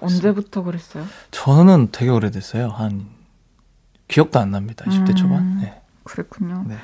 [0.00, 1.04] 언제부터 그랬어요?
[1.30, 2.68] 저는 되게 오래됐어요.
[2.68, 3.06] 한,
[4.06, 4.84] 기억도 안 납니다.
[4.86, 5.14] 20대 음.
[5.16, 5.60] 초반?
[5.60, 5.80] 네.
[6.04, 6.64] 그랬군요.
[6.68, 6.76] 네.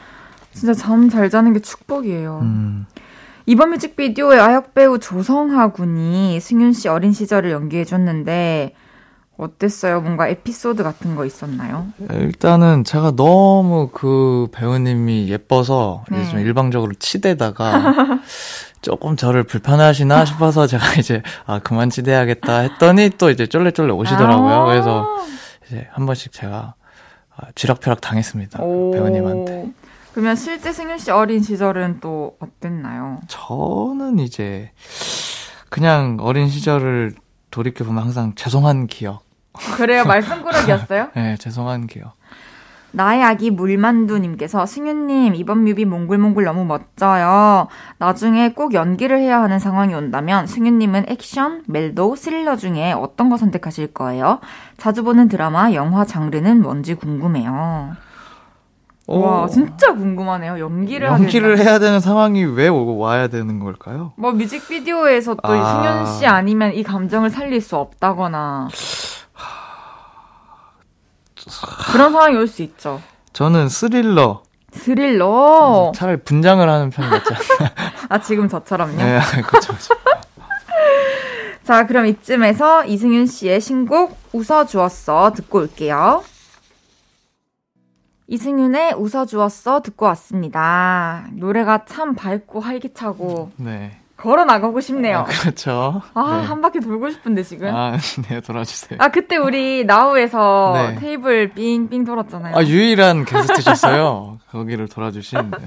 [0.53, 2.41] 진짜 잠 잘 자는 게 축복이에요.
[2.43, 2.87] 음,
[3.47, 8.75] 이번 뮤직비디오에 아역 배우 조성하 군이 승윤 씨 어린 시절을 연기해줬는데
[9.37, 10.01] 어땠어요?
[10.01, 11.89] 뭔가 에피소드 같은 거 있었나요?
[12.11, 16.25] 일단은 제가 너무 그 배우님이 예뻐서 네.
[16.31, 18.21] 좀 일방적으로 치대다가
[18.81, 24.55] 조금 저를 불편하시나 싶어서 제가 이제 아 그만 치대야겠다 했더니 또 이제 쫄래쫄래 오시더라고요.
[24.55, 24.65] 아.
[24.67, 25.07] 그래서
[25.67, 26.75] 이제 한 번씩 제가
[27.37, 28.59] 아, 쥐락펴락 당했습니다.
[28.59, 28.91] 그 오.
[28.93, 29.73] 배우님한테.
[30.15, 33.21] 그러면 실제 승윤 씨 어린 시절은 또 어땠나요?
[33.27, 34.71] 저는 이제
[35.71, 37.15] 그냥 어린 시절을
[37.51, 39.25] 돌이켜 보면 항상 죄송한 기억.
[39.77, 40.05] 그래요?
[40.07, 41.09] 말썽꾸러기였어요?
[41.17, 42.13] 네, 죄송한 기억.
[42.93, 47.67] 나의 아기 물만두님께서 승윤님 이번 뮤비 몽글몽글 너무 멋져요.
[47.99, 53.95] 나중에 꼭 연기를 해야 하는 상황이 온다면 승윤님은 액션, 멜로, 스릴러 중에 어떤 거 선택하실
[53.95, 54.39] 거예요?
[54.77, 57.97] 자주 보는 드라마, 영화 장르는 뭔지 궁금해요.
[59.07, 60.59] 와 어, 진짜 궁금하네요.
[60.59, 61.59] 연기를 연기를.
[61.59, 64.13] 해야 되는 상황이 왜 오고 와야 되는 걸까요?
[64.17, 65.83] 뭐 뮤직비디오에서 또 아.
[65.83, 68.69] 승윤 씨 아니면 이 감정을 살릴 수 없다거나
[71.93, 73.01] 그런 상황이 올 수 있죠.
[73.35, 74.43] 저는 스릴러.
[74.73, 75.93] 스릴러.
[75.95, 77.35] 차라리 분장을 하는 편이 낫지?
[78.09, 78.97] 아 지금 저처럼요.
[78.97, 79.69] 네, 그렇죠.
[79.75, 79.95] 그렇죠.
[81.65, 86.23] 자, 그럼 이쯤에서 이승윤 씨의 신곡 웃어주었어 듣고 올게요.
[88.27, 91.27] 이승윤의 웃어주었어 듣고 왔습니다.
[91.33, 93.99] 노래가 참 밝고 활기차고 네.
[94.17, 95.19] 걸어 나가고 싶네요.
[95.19, 96.01] 아, 그렇죠.
[96.15, 96.47] 아, 네.
[96.47, 97.75] 한 바퀴 돌고 싶은데 지금.
[97.75, 98.99] 아, 아, 네, 돌아주세요.
[99.13, 100.95] 그때 우리 나우에서 네.
[100.97, 102.57] 테이블 빙빙 돌았잖아요.
[102.57, 104.39] 아, 유일한 게스트셨어요.
[104.51, 105.51] 거기를 돌아주신.
[105.51, 105.67] 네.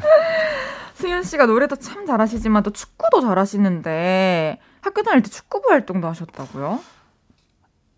[0.95, 6.79] 승윤 씨가 노래도 참 잘하시지만 또 축구도 잘하시는데 학교 다닐 때 축구부 활동도 하셨다고요?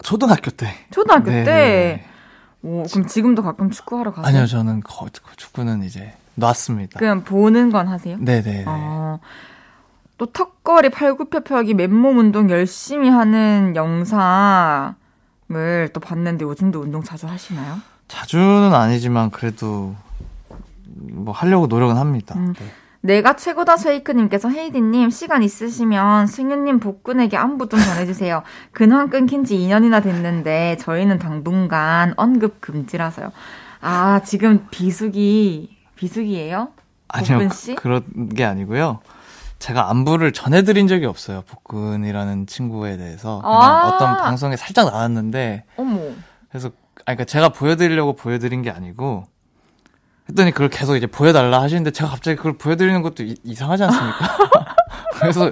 [0.04, 0.68] 초등학교 때.
[0.92, 2.06] 초등학교 네, 때.
[2.62, 2.70] 네.
[2.70, 4.28] 오, 그럼 지금도 가끔 축구하러 가세요?
[4.28, 7.00] 아니요, 저는 거, 그 축구는 이제 놨습니다.
[7.00, 8.18] 그냥 보는 건 하세요?
[8.20, 8.66] 네네.
[8.68, 9.20] 어,
[10.18, 14.96] 또 턱걸이 팔굽혀펴기 맨몸 운동 열심히 하는 영상을
[15.94, 17.78] 또 봤는데 요즘도 운동 자주 하시나요?
[18.08, 19.96] 자주는 아니지만 그래도
[20.86, 22.36] 뭐 하려고 노력은 합니다.
[22.38, 22.54] 음.
[22.58, 22.66] 네.
[23.02, 28.44] 내가 최고다 쉐이크님께서 헤이디님 시간 있으시면 승윤님 복근에게 안부 좀 전해주세요.
[28.72, 33.32] 근황 끊긴 지 2년이나 됐는데 저희는 당분간 언급 금지라서요.
[33.82, 36.70] 아 지금 비수기 비수기예요?
[37.10, 37.76] 아니요, 그, 씨?
[37.76, 39.00] 그런 게 아니고요.
[39.60, 41.44] 제가 안부를 전해드린 적이 없어요.
[41.48, 43.42] 복근이라는 친구에 대해서.
[43.44, 43.90] 아.
[43.90, 46.00] 어떤 방송에 살짝 나왔는데, 어머.
[46.50, 46.70] 그래서,
[47.06, 49.26] 아니, 그러니까 제가 보여드리려고 보여드린 게 아니고,
[50.30, 54.18] 했더니 그걸 계속 이제 보여달라 하시는데, 제가 갑자기 그걸 보여드리는 것도 이, 상하지 않습니까?
[55.20, 55.52] 그래서,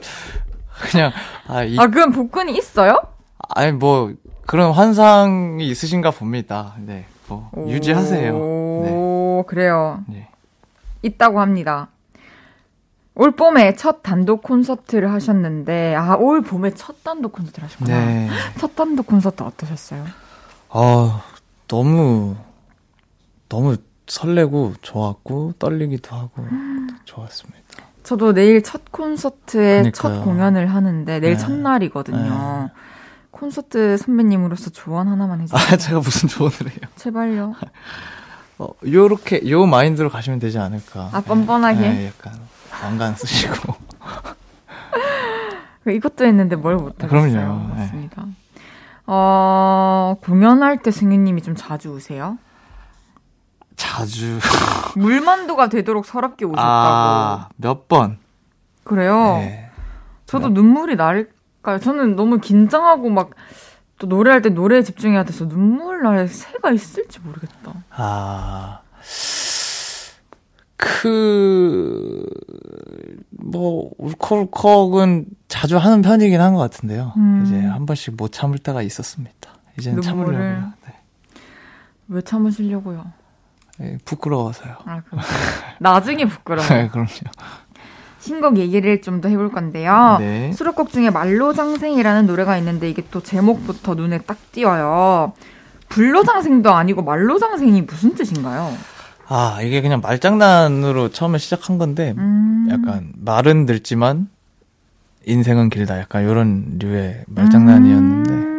[0.91, 1.11] 그냥,
[1.47, 2.99] 아, 이, 아 그럼 복근이 있어요?
[3.49, 4.13] 아니, 뭐,
[4.45, 6.75] 그런 환상이 있으신가 봅니다.
[6.79, 8.33] 네, 뭐, 유지하세요.
[8.33, 8.91] 네.
[8.91, 10.03] 오 그래요.
[10.07, 10.29] 네.
[11.01, 11.89] 있다고 합니다.
[13.15, 18.05] 올 봄에 첫 단독 콘서트를 하셨는데, 아, 올 봄에 첫 단독 콘서트를 하셨구나.
[18.05, 18.29] 네.
[18.59, 20.05] 첫 단독 콘서트 어떠셨어요?
[20.69, 21.23] 아,
[21.67, 22.35] 너무,
[23.49, 23.77] 너무
[24.07, 26.45] 설레고 좋았고, 떨리기도 하고,
[27.05, 27.57] 좋았습니다.
[28.03, 30.23] 저도 내일 첫 콘서트에 첫 그러니까요.
[30.25, 31.37] 공연을 하는데, 내일 네.
[31.37, 32.69] 첫날이거든요.
[33.31, 35.61] 콘서트 선배님으로서 조언 하나만 해주세요.
[35.73, 36.89] 아, 제가 무슨 조언을 해요?
[36.95, 37.53] 제발요.
[38.59, 41.09] 어, 요렇게, 요 마인드로 가시면 되지 않을까.
[41.11, 41.79] 아, 뻔뻔하게?
[41.79, 42.33] 네, 약간,
[42.81, 43.75] 왕관 쓰시고.
[45.91, 47.09] 이것도 했는데 뭘 못하겠어요.
[47.31, 47.67] 그럼요.
[47.75, 47.81] 네.
[47.81, 48.25] 맞습니다.
[49.05, 52.37] 어, 공연할 때 승윤님이 좀 자주 우세요?
[53.77, 54.39] 자주.
[54.97, 56.61] 물만두가 되도록 서럽게 우셨다고.
[56.67, 58.17] 아, 몇 번.
[58.83, 59.37] 그래요?
[59.37, 59.69] 네.
[60.25, 61.79] 저도 눈물이 날까요?
[61.81, 63.29] 저는 너무 긴장하고 막,
[63.99, 67.73] 또 노래할 때 노래에 집중해야 돼서 눈물 날 새가 있을지 모르겠다.
[67.91, 68.81] 아,
[70.75, 72.25] 그,
[73.31, 77.13] 뭐, 울컥울컥은 자주 하는 편이긴 한 것 같은데요.
[77.17, 77.43] 음.
[77.45, 79.49] 이제 한 번씩 못 참을 때가 있었습니다.
[79.79, 80.01] 이제는.
[80.01, 80.73] 참으려고요.
[80.85, 80.93] 네.
[82.09, 83.05] 왜 참으시려고요?
[83.81, 84.73] 예, 부끄러워서요.
[84.85, 85.21] 아, 그럼
[85.79, 86.65] 나중에 부끄러워.
[86.69, 87.07] 네, 그럼요.
[88.19, 90.17] 신곡 얘기를 좀 더 해볼 건데요.
[90.19, 90.51] 네.
[90.53, 95.33] 수록곡 중에 말로장생이라는 노래가 있는데 이게 또 제목부터 눈에 딱 띄어요.
[95.89, 98.73] 불로장생도 아니고 말로장생이 무슨 뜻인가요?
[99.29, 102.67] 아, 이게 그냥 말장난으로 처음에 시작한 건데, 음.
[102.71, 104.29] 약간 말은 늙지만
[105.25, 105.99] 인생은 길다.
[105.99, 108.56] 약간 이런 류의 말장난이었는데, 음.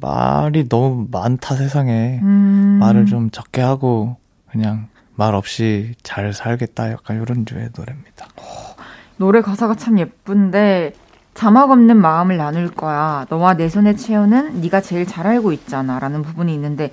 [0.00, 2.20] 말이 너무 많다 세상에.
[2.22, 2.78] 음.
[2.80, 4.16] 말을 좀 적게 하고,
[4.50, 6.92] 그냥 말 없이 잘 살겠다.
[6.92, 8.26] 약간 이런 류의 노래입니다.
[9.16, 10.92] 노래 가사가 참 예쁜데
[11.34, 13.26] 자막 없는 마음을 나눌 거야.
[13.30, 16.90] 너와 내 손에 채우는 네가 제일 잘 알고 있잖아라는 부분이 있는데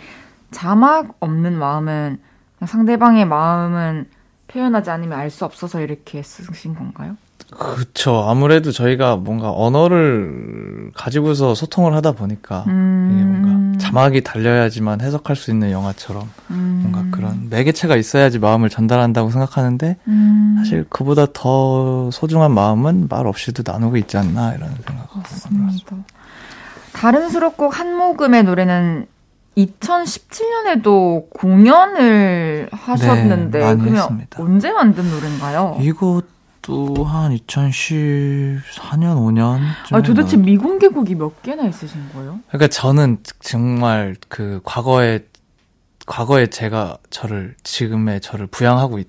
[0.52, 2.20] 자막 없는 마음은
[2.66, 4.08] 상대방의 마음은
[4.48, 7.18] 표현하지 않으면 알 수 없어서 이렇게 쓰신 건가요?
[7.54, 8.26] 그쵸.
[8.28, 13.12] 아무래도 저희가 뭔가 언어를 가지고서 소통을 하다 보니까, 음.
[13.14, 16.80] 이게 뭔가 자막이 달려야지만 해석할 수 있는 영화처럼 음.
[16.84, 20.56] 뭔가 그런 매개체가 있어야지 마음을 전달한다고 생각하는데 음.
[20.58, 25.96] 사실 그보다 더 소중한 마음은 말 없이도 나누고 있지 않나 이런 생각을 맞습니다.
[26.94, 29.08] 다른 수록곡 한 모금의 노래는
[29.58, 34.42] 2017년에도 공연을 하셨는데 네, 그러면 했습니다.
[34.42, 35.78] 언제 만든 노래인가요?
[35.82, 36.24] 이것
[36.64, 39.60] 도한 2014년 5년
[39.92, 42.40] 아, 도대체 미공개곡이 몇 개나 있으신 거예요?
[42.48, 45.20] 그러니까 저는 정말 그 과거에
[46.08, 49.00] 과거에 제가 저를 지금의 저를 부양하고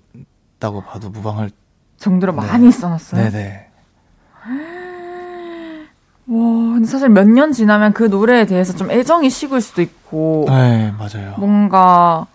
[0.59, 1.51] 있다고 봐도 무방할
[1.99, 2.39] 정도로 네.
[2.47, 3.31] 많이 써놨어요.
[3.31, 3.69] 네네
[6.27, 6.39] 와,
[6.75, 11.35] 근데 사실 몇 년 지나면 그 노래에 대해서 좀 애정이 식을 수도 있고 네 맞아요
[11.39, 12.27] 뭔가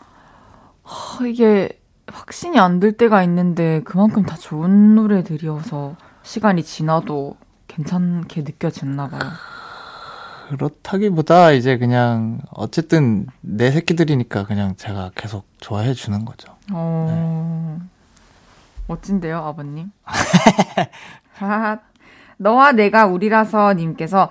[0.83, 1.78] 하, 이게
[2.11, 7.35] 확신이 안 들 때가 있는데 그만큼 다 좋은 노래들이어서 시간이 지나도
[7.67, 9.21] 괜찮게 느껴졌나 봐요.
[10.49, 16.55] 그렇다기보다 이제 그냥 어쨌든 내 새끼들이니까 그냥 제가 계속 좋아해 주는 거죠.
[16.71, 17.79] 어,
[18.87, 19.91] 멋진데요, 아버님.
[21.33, 21.79] 하하.
[22.41, 24.29] 너와 내가 우리라서 님께서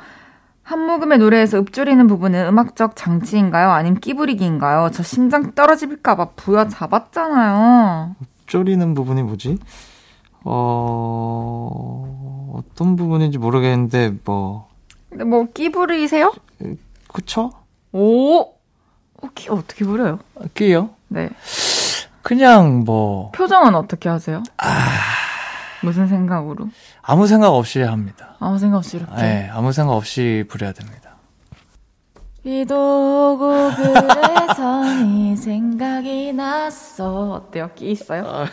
[0.69, 3.71] 한 모금의 노래에서 읊조리는 부분은 음악적 장치인가요?
[3.71, 4.91] 아니면 끼부리기인가요?
[4.93, 8.14] 저 심장 떨어질까봐 부여 잡았잖아요.
[8.47, 9.57] 쪼리는 부분이 뭐지?
[10.45, 12.05] 어
[12.55, 14.69] 어떤 부분인지 모르겠는데 뭐
[15.09, 16.35] 근데 뭐 끼부리세요?
[17.14, 17.51] 그쵸?
[17.93, 18.41] 오!
[18.41, 20.19] 어, 끼 어떻게 부려요?
[20.53, 20.91] 끼요?
[21.09, 21.31] 네.
[22.21, 24.43] 그냥 뭐 표정은 어떻게 하세요?
[25.83, 26.68] 무슨 생각으로?
[27.03, 28.37] 아무 생각 없이 합니다.
[28.41, 29.14] 아무 생각 없이 이렇게.
[29.16, 31.16] 네, 아무 생각 없이 부려야 됩니다.
[32.43, 37.33] 비도 오고 그래서 네 생각이 났어.
[37.33, 37.70] 어때요?
[37.74, 38.47] 끼 있어요?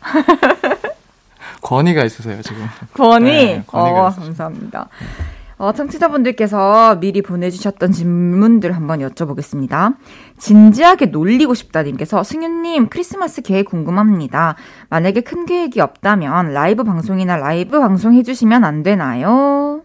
[1.62, 2.66] 권위가 있으세요 지금.
[2.94, 3.30] 권위?
[3.30, 4.26] 네, 권위가 어, 있으시죠.
[4.26, 4.88] 감사합니다.
[5.62, 9.94] 어, 청취자분들께서 미리 보내주셨던 질문들 한번 여쭤보겠습니다.
[10.36, 14.56] 진지하게 놀리고 싶다님께서 승윤님 크리스마스 계획 궁금합니다.
[14.88, 19.82] 만약에 큰 계획이 없다면 라이브 방송이나 라이브 방송 해주시면 안 되나요?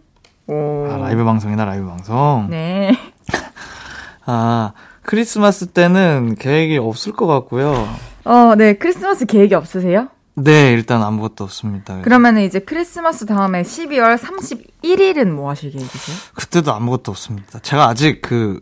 [0.48, 0.88] 오.
[0.90, 2.48] 아, 라이브 방송이나 라이브 방송.
[2.50, 2.98] 네.
[4.26, 4.72] 아
[5.04, 7.88] 크리스마스 때는 계획이 없을 것 같고요.
[8.26, 8.74] 어, 네.
[8.74, 10.08] 크리스마스 계획이 없으세요?
[10.40, 12.00] 네, 일단 아무것도 없습니다.
[12.02, 16.16] 그러면은 이제 크리스마스 다음에 12월 31일은 뭐 하실 계획이세요?
[16.36, 17.58] 그때도 아무것도 없습니다.
[17.60, 18.60] 제가 아직 그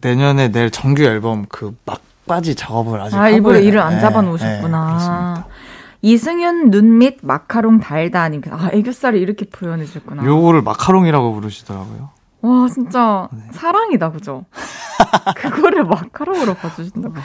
[0.00, 3.58] 내년에 낼 정규 앨범 그 막바지 작업을 아직 아, 일부러.
[3.58, 4.86] 일을 안 네, 잡아 네, 놓으셨구나.
[4.86, 5.46] 그렇습니다.
[6.00, 8.40] 이승윤 눈 밑 마카롱 달다 님.
[8.52, 10.24] 아, 애교살을 이렇게 표현해 주셨구나.
[10.24, 12.10] 요거를 마카롱이라고 부르시더라고요.
[12.42, 13.40] 와, 진짜 네.
[13.52, 14.44] 사랑이다, 그죠?
[15.34, 17.16] 그거를 마카롱으로 봐 주신다고.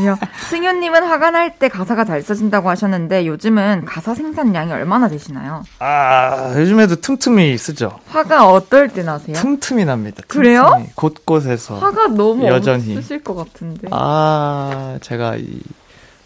[0.00, 0.16] 이야,
[0.50, 5.64] 승윤님은 화가 날 때 가사가 잘 써진다고 하셨는데 요즘은 가사 생산량이 얼마나 되시나요?
[5.80, 7.98] 아, 요즘에도 틈틈이 쓰죠.
[8.08, 9.34] 화가 어떨 때 나세요?
[9.34, 10.22] 틈틈이 납니다.
[10.28, 10.66] 그래요?
[10.70, 10.90] 틈틈이.
[10.94, 11.78] 곳곳에서.
[11.78, 12.96] 화가 너무 여전히.
[12.96, 13.88] 없으실 것 같은데.
[13.90, 15.60] 아, 제가 이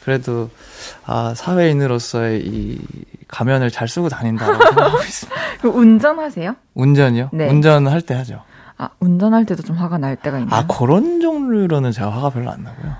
[0.04, 0.50] 그래도
[1.06, 2.80] 아, 사회인으로서의 이
[3.28, 5.40] 가면을 잘 쓰고 다닌다고 생각하고 있습니다.
[5.62, 6.56] 그 운전하세요?
[6.74, 7.30] 운전이요?
[7.32, 7.48] 네.
[7.48, 8.42] 운전할 때 하죠.
[8.76, 10.60] 아, 운전할 때도 좀 화가 날 때가 있나요?
[10.60, 12.92] 아, 그런 종류로는 제가 화가 별로 안 나고요.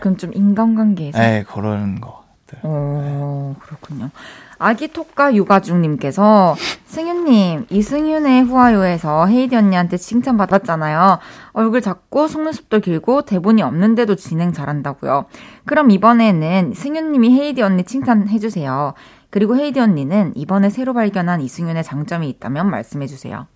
[0.00, 1.18] 그럼 좀 인간관계에서?
[1.18, 2.58] 네, 그런 것들.
[2.62, 4.10] 어, 그렇군요.
[4.58, 6.54] 아기 톡과 육아 중님께서
[6.84, 11.18] 승윤님 이승윤의 후아요에서 헤이디 언니한테 칭찬받았잖아요.
[11.52, 15.24] 얼굴 작고 속눈썹도 길고 대본이 없는데도 진행 잘한다고요.
[15.64, 18.92] 그럼 이번에는 승윤님이 헤이디 언니 칭찬해주세요.
[19.30, 23.46] 그리고 헤이디 언니는 이번에 새로 발견한 이승윤의 장점이 있다면 말씀해주세요.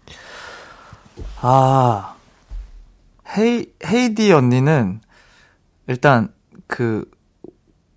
[1.43, 2.14] 아,
[3.37, 5.01] 헤이, 헤이디 언니는
[5.87, 6.32] 일단
[6.66, 7.09] 그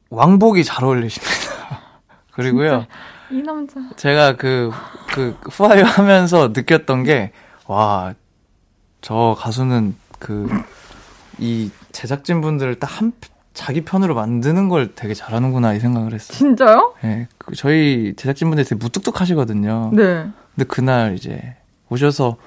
[0.10, 1.34] 왕복이 잘 어울리십니다.
[2.34, 2.86] 그리고요.
[3.32, 3.80] 이 남자.
[3.98, 4.72] 제가 그,
[5.14, 7.32] 그, 후아유 하면서 느꼈던 게,
[7.68, 8.14] 와,
[9.02, 10.48] 저 가수는 그
[11.40, 13.12] 이 제작진 분들을 딱 한
[13.54, 16.36] 자기 편으로 만드는 걸 되게 잘하는구나 이 생각을 했어요.
[16.38, 16.94] 진짜요?
[17.04, 19.92] 예, 그 저희 제작진 분들이 되게 무뚝뚝하시거든요.
[19.94, 20.28] 네.
[20.56, 21.56] 근데 그날 이제
[21.90, 22.38] 오셔서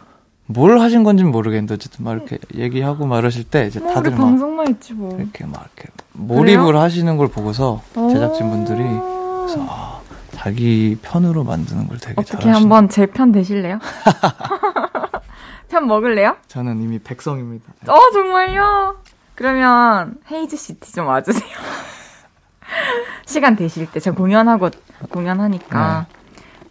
[0.53, 4.19] 뭘 하신 건지 는 모르겠는데 어쨌든 막 이렇게 얘기하고 말하실 때 이제 뭐 다들 우리
[4.19, 5.17] 막 방송만 했지 뭐.
[5.19, 9.45] 이렇게 막 이렇게 몰입을 하시는 걸 보고서 제작진 분들이 오.
[9.47, 10.01] 그래서 아,
[10.33, 12.55] 자기 편으로 만드는 걸 되게 어떻게 잘하시는.
[12.55, 13.79] 한번 제 편 되실래요?
[15.71, 16.37] 편 먹을래요?
[16.49, 17.73] 저는 이미 백성입니다.
[17.87, 18.97] 어 정말요?
[19.37, 21.49] 그러면 헤이즈 City 좀 와주세요.
[23.25, 24.71] 시간 되실 때 제가 공연하고
[25.11, 26.07] 공연하니까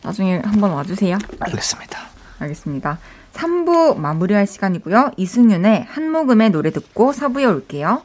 [0.02, 1.18] 나중에 한번 와주세요.
[1.40, 1.98] 알겠습니다.
[2.40, 2.98] 알겠습니다.
[3.40, 5.12] 3부 마무리할 시간이고요.
[5.16, 8.02] 이승윤의 한 모금의 노래 듣고 4부에 올게요.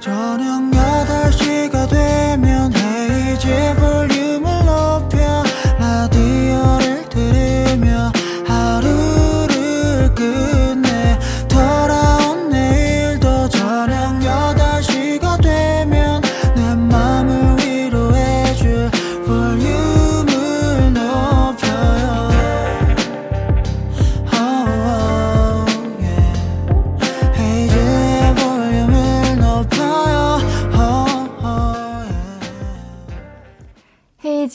[0.00, 3.48] 저녁 8시가 되면 헤이즈
[3.78, 5.49] 볼륨을 높여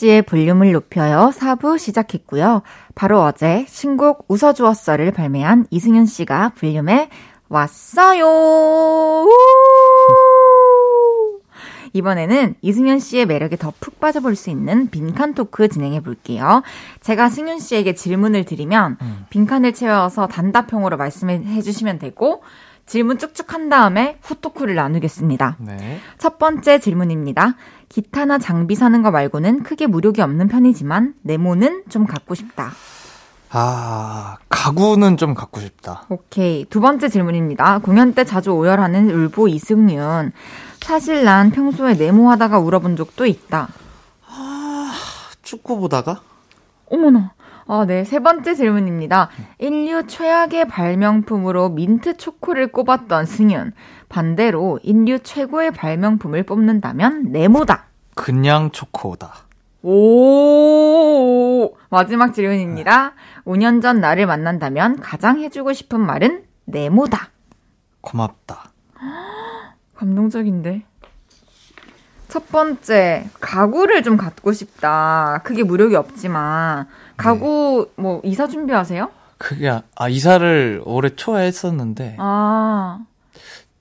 [0.06, 1.30] 헤이지의 볼륨을 높여요.
[1.34, 2.62] 4부 시작했고요.
[2.94, 7.10] 바로 어제 신곡 웃어주었어를 발매한 이승윤 씨가 볼륨에
[7.48, 8.24] 왔어요.
[8.26, 9.28] 우!
[11.92, 16.62] 이번에는 이승윤 씨의 매력에 더 푹 빠져볼 수 있는 빈칸 토크 진행해 볼게요.
[17.00, 18.98] 제가 승윤 씨에게 질문을 드리면
[19.30, 22.42] 빈칸을 채워서 단답형으로 말씀해 주시면 되고
[22.86, 25.56] 질문 쭉쭉 한 다음에 후토크를 나누겠습니다.
[25.58, 25.98] 네.
[26.18, 27.56] 첫 번째 질문입니다.
[27.88, 32.72] 기타나 장비 사는 거 말고는 크게 무력이 없는 편이지만 네모는 좀 갖고 싶다.
[33.50, 36.02] 아, 가구는 좀 갖고 싶다.
[36.08, 36.64] 오케이.
[36.66, 37.78] 두 번째 질문입니다.
[37.78, 40.32] 공연 때 자주 오열하는 울보 이승윤.
[40.80, 43.68] 사실 난 평소에 네모하다가 울어본 적도 있다.
[45.42, 46.20] 축구 보다가?
[46.90, 47.32] 어머나.
[47.68, 48.04] 아, 네.
[48.04, 49.30] 세 번째 질문입니다.
[49.58, 53.72] 인류 최악의 발명품으로 민트 초코를 꼽았던 승윤.
[54.08, 57.86] 반대로 인류 최고의 발명품을 뽑는다면 네모다.
[58.14, 59.46] 그냥 초코다.
[59.82, 63.12] 오, 마지막 질문입니다.
[63.44, 67.30] 5년 전 나를 만난다면 가장 해주고 싶은 말은 네모다.
[68.00, 68.70] 고맙다.
[69.96, 70.84] 감동적인데.
[72.28, 75.40] 첫 번째, 가구를 좀 갖고 싶다.
[75.44, 76.86] 크게 무력이 없지만.
[77.16, 79.10] 가구, 뭐, 이사 준비하세요?
[79.38, 83.00] 그게, 아- 아, 이사를 올해 초에 했었는데, 아,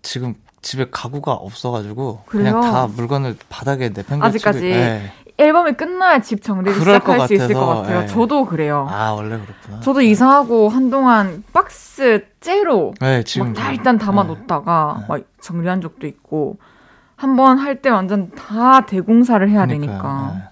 [0.02, 2.54] 지금 집에 가구가 없어가지고, 그래요?
[2.60, 4.26] 그냥 다 물건을 바닥에 내팽개치고.
[4.26, 4.62] 아직까지?
[4.62, 5.12] 네.
[5.38, 8.04] 앨범이 끝나야 집 정리를 시작할 것수 있을 것 같아서, 같아요.
[8.04, 8.08] 예.
[8.08, 8.88] 저도 그래요.
[8.90, 9.82] 아, 원래 그렇구나.
[9.82, 13.48] 저도 이사하고 한동안 박스 째로 네, 지금.
[13.48, 14.30] 막다 일단 담아 네.
[14.30, 15.06] 놓다가 네.
[15.10, 16.58] 막 정리한 적도 있고
[17.18, 19.88] 한 번 할 때 완전 다 대공사를 해야 그러니까요.
[19.98, 20.44] 되니까 네.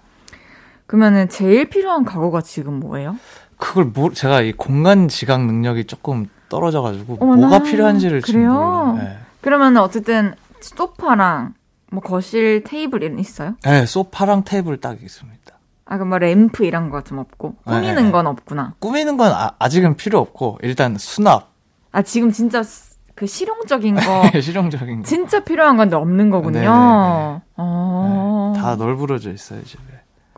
[0.94, 3.18] 그러면은 제일 필요한 가구가 지금 뭐예요?
[3.58, 8.54] 그걸 뭐, 제가 이 공간 지각 능력이 조금 떨어져가지고, 어머나, 뭐가 필요한지를 지금 그래요?
[8.54, 8.94] 몰라요.
[9.00, 9.18] 네.
[9.42, 11.56] 그러면은 어쨌든 소파랑
[11.92, 13.56] 뭐 거실 테이블은 있어요?
[13.64, 15.40] 네, 소파랑 테이블 딱 있습니다.
[15.86, 18.12] 아 그럼 뭐 램프 이런 거 좀 없고 네, 꾸미는 네.
[18.12, 18.74] 건 없구나.
[18.78, 21.50] 꾸미는 건 아직은 필요 없고, 일단 수납.
[21.92, 24.02] 아 지금 진짜 스- 그 실용적인 거
[24.40, 25.04] 실용적인 거.
[25.08, 26.52] 진짜 필요한 건데 없는 거군요.
[26.52, 27.42] 네, 네, 네.
[27.58, 28.54] 어.
[28.56, 29.82] 네, 다 널브러져 있어요, 집에.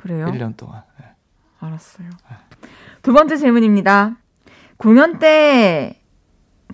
[0.06, 0.28] 그래요?
[0.28, 0.84] 1년 동안.
[1.00, 1.08] 네.
[1.60, 2.10] 알았어요.
[3.02, 4.18] 두 번째 질문입니다.
[4.78, 6.00] 공연 때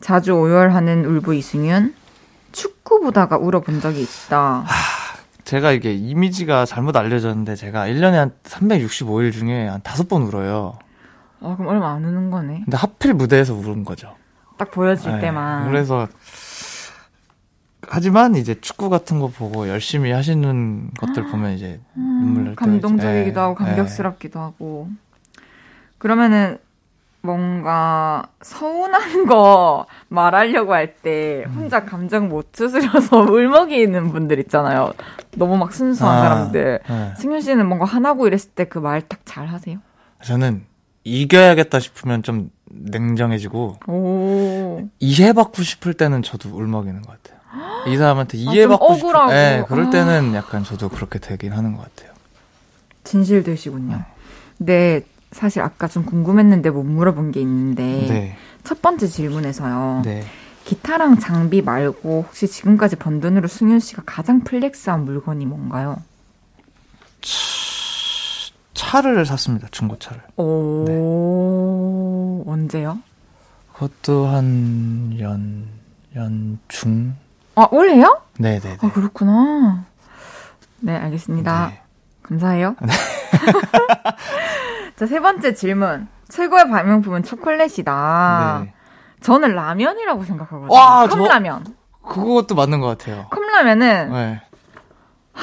[0.01, 1.95] 자주 오열하는 울보 이승윤.
[2.51, 4.65] 축구 보다가 울어본 적이 있다.
[5.45, 10.77] 제가 이게 이미지가 잘못 알려졌는데 제가 1년에 한 365일 중에 한 5번 울어요.
[11.41, 12.63] 아, 그럼 얼마 안 우는 거네.
[12.65, 14.15] 근데 하필 무대에서 울은 거죠.
[14.57, 15.67] 딱 보여질 네, 때만.
[15.69, 16.09] 그래서
[17.87, 23.39] 하지만 이제 축구 같은 거 보고 열심히 하시는 것들 보면 이제 눈물 날 음, 감동적이기도.
[23.39, 24.87] 하고 예, 감격스럽기도 하고.
[25.97, 26.57] 그러면은
[27.23, 31.53] 뭔가 서운한 거 말하려고 할때 음.
[31.55, 34.93] 혼자 감정 못 추스려서 울먹이는 분들 있잖아요.
[35.37, 36.79] 너무 막 순수한 아, 사람들.
[36.89, 37.13] 예.
[37.17, 39.77] 승윤 씨는 뭔가 화나고 이랬을 때 그 말 딱 잘 하세요?
[40.23, 40.63] 저는
[41.03, 44.87] 이겨야겠다 싶으면 좀 냉정해지고 오.
[44.99, 47.40] 이해받고 싶을 때는 저도 울먹이는 것 같아요.
[47.87, 49.33] 이 사람한테 좀 이해받고 싶을 억울하고.
[49.33, 49.89] 예, 그럴 아.
[49.89, 52.13] 때는 약간 저도 그렇게 되긴 하는 것 같아요.
[53.03, 54.03] 진실되시군요.
[54.57, 58.37] 근데 사실 아까 좀 궁금했는데 못 물어본 게 있는데 네.
[58.63, 60.03] 첫 번째 질문에서요.
[60.05, 60.23] 네.
[60.65, 65.97] 기타랑 장비 말고 혹시 지금까지 번 돈으로 승윤 씨가 가장 플렉스한 물건이 뭔가요?
[68.73, 69.67] 차를 샀습니다.
[69.71, 70.21] 중고차를.
[70.37, 72.99] 오 언제 언제요?
[73.73, 75.65] 그것도 한 연,
[76.15, 77.15] 연중?
[77.55, 78.21] 아, 올해요?
[78.37, 78.77] 네네네.
[78.81, 79.83] 아, 그렇구나.
[80.79, 81.67] 네, 알겠습니다.
[81.67, 81.81] 네.
[82.23, 82.75] 감사해요.
[84.95, 86.07] 자, 세 번째 질문.
[86.29, 88.61] 최고의 발명품은 초콜릿이다.
[88.63, 88.73] 네.
[89.21, 90.73] 저는 라면이라고 생각하거든요.
[90.73, 91.75] 와, 저- 컵라면.
[92.03, 93.27] 그것도 맞는 것 같아요.
[93.29, 94.41] 컵라면은 네.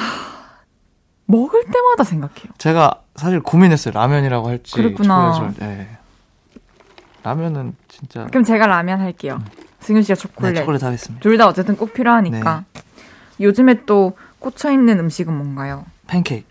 [1.25, 2.51] 먹을 때마다 생각해요.
[2.57, 3.93] 제가 사실 고민했어요.
[3.93, 4.75] 라면이라고 할지.
[4.75, 5.33] 그랬구나.
[5.33, 5.53] 초콜릿을.
[5.59, 5.97] 네.
[7.23, 8.25] 라면은 진짜.
[8.25, 9.39] 그럼 제가 라면 할게요.
[9.81, 10.53] 승윤 씨가 초콜릿.
[10.53, 11.21] 네, 초콜릿 하겠습니다.
[11.21, 12.65] 둘 다 어쨌든 꼭 필요하니까.
[13.39, 15.85] 요즘에 또 꽂혀 있는 음식은 뭔가요?
[16.07, 16.45] 팬케이크.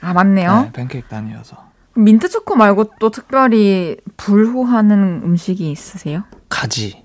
[0.00, 0.62] 아, 맞네요.
[0.62, 1.68] 네, 팬케이크 단위여서.
[1.94, 6.22] 민트 초코 말고 또 특별히 불호하는 음식이 있으세요?
[6.48, 7.04] 가지.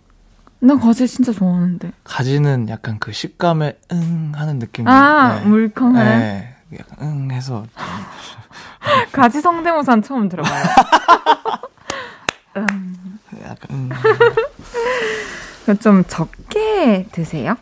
[0.60, 1.92] 나 과제 진짜 좋아하는데.
[2.04, 4.88] 가지는 약간 그 식감에 응 하는 느낌.
[4.88, 6.20] 아, 물컹하는?
[6.20, 6.56] 네.
[6.80, 7.66] 약간 응 해서
[9.12, 10.64] 가지 성대모사는 처음 들어봐요.
[13.44, 13.90] 약간 응.
[15.74, 17.56] 좀 적게 드세요?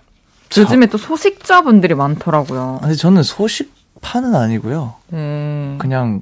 [0.57, 2.79] 요즘에 또 소식자분들이 많더라고요.
[2.83, 4.95] 아니 저는 소식파는 아니고요.
[5.07, 5.75] 네.
[5.79, 6.21] 그냥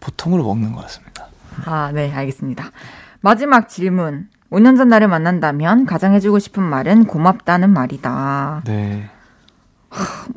[0.00, 1.26] 보통으로 먹는 것 같습니다.
[1.64, 2.70] 아, 네, 알겠습니다.
[3.20, 4.28] 마지막 질문.
[4.50, 8.62] 5년 전 나를 만난다면 가장 해주고 싶은 말은 고맙다는 말이다.
[8.64, 9.10] 네.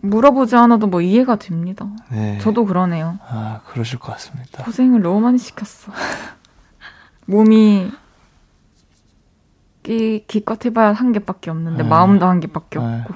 [0.02, 1.88] 물어보지 않아도 뭐 이해가 됩니다.
[2.10, 2.38] 네.
[2.42, 3.20] 저도 그러네요.
[3.28, 4.64] 아 그러실 것 같습니다.
[4.64, 5.92] 고생을 너무 많이 시켰어.
[7.26, 7.92] 몸이
[9.84, 11.90] 기, 기껏 해봐야 한 개밖에 없는데 네.
[11.90, 12.86] 마음도 한 개밖에 네.
[12.86, 13.16] 없고.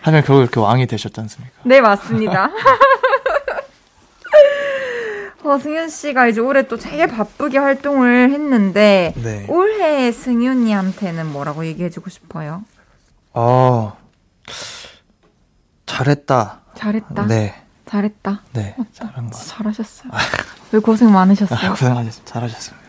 [0.00, 1.54] 하지만 결국 이렇게 왕이 되셨지 않습니까?
[1.64, 2.50] 네, 맞습니다.
[5.44, 9.44] 어, 승윤 씨가 이제 올해 또 되게 바쁘게 활동을 했는데 네.
[9.48, 12.64] 올해 승윤이한테는 뭐라고 얘기해주고 싶어요?
[13.34, 13.94] 어
[15.86, 16.60] 잘했다.
[16.74, 17.26] 잘했다.
[17.26, 17.54] 네.
[17.86, 18.40] 잘했다.
[18.54, 18.74] 네.
[18.94, 19.48] 잘한 것 같아요.
[19.48, 20.12] 잘하셨어요.
[20.72, 21.70] 왜 고생 많으셨어요?
[21.76, 22.32] 고생하셨습니다.
[22.32, 22.83] 잘하셨습니다.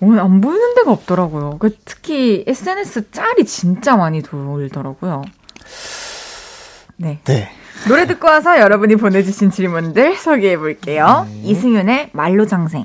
[0.00, 1.56] 오늘 안 보이는 데가 없더라고요.
[1.58, 5.22] 그 특히 SNS 짤이 진짜 많이 돌더라고요.
[6.96, 7.20] 네.
[7.24, 7.48] 네.
[7.88, 11.26] 노래 듣고 와서 여러분이 보내주신 질문들 소개해 볼게요.
[11.42, 12.84] 이승윤의 말로장생.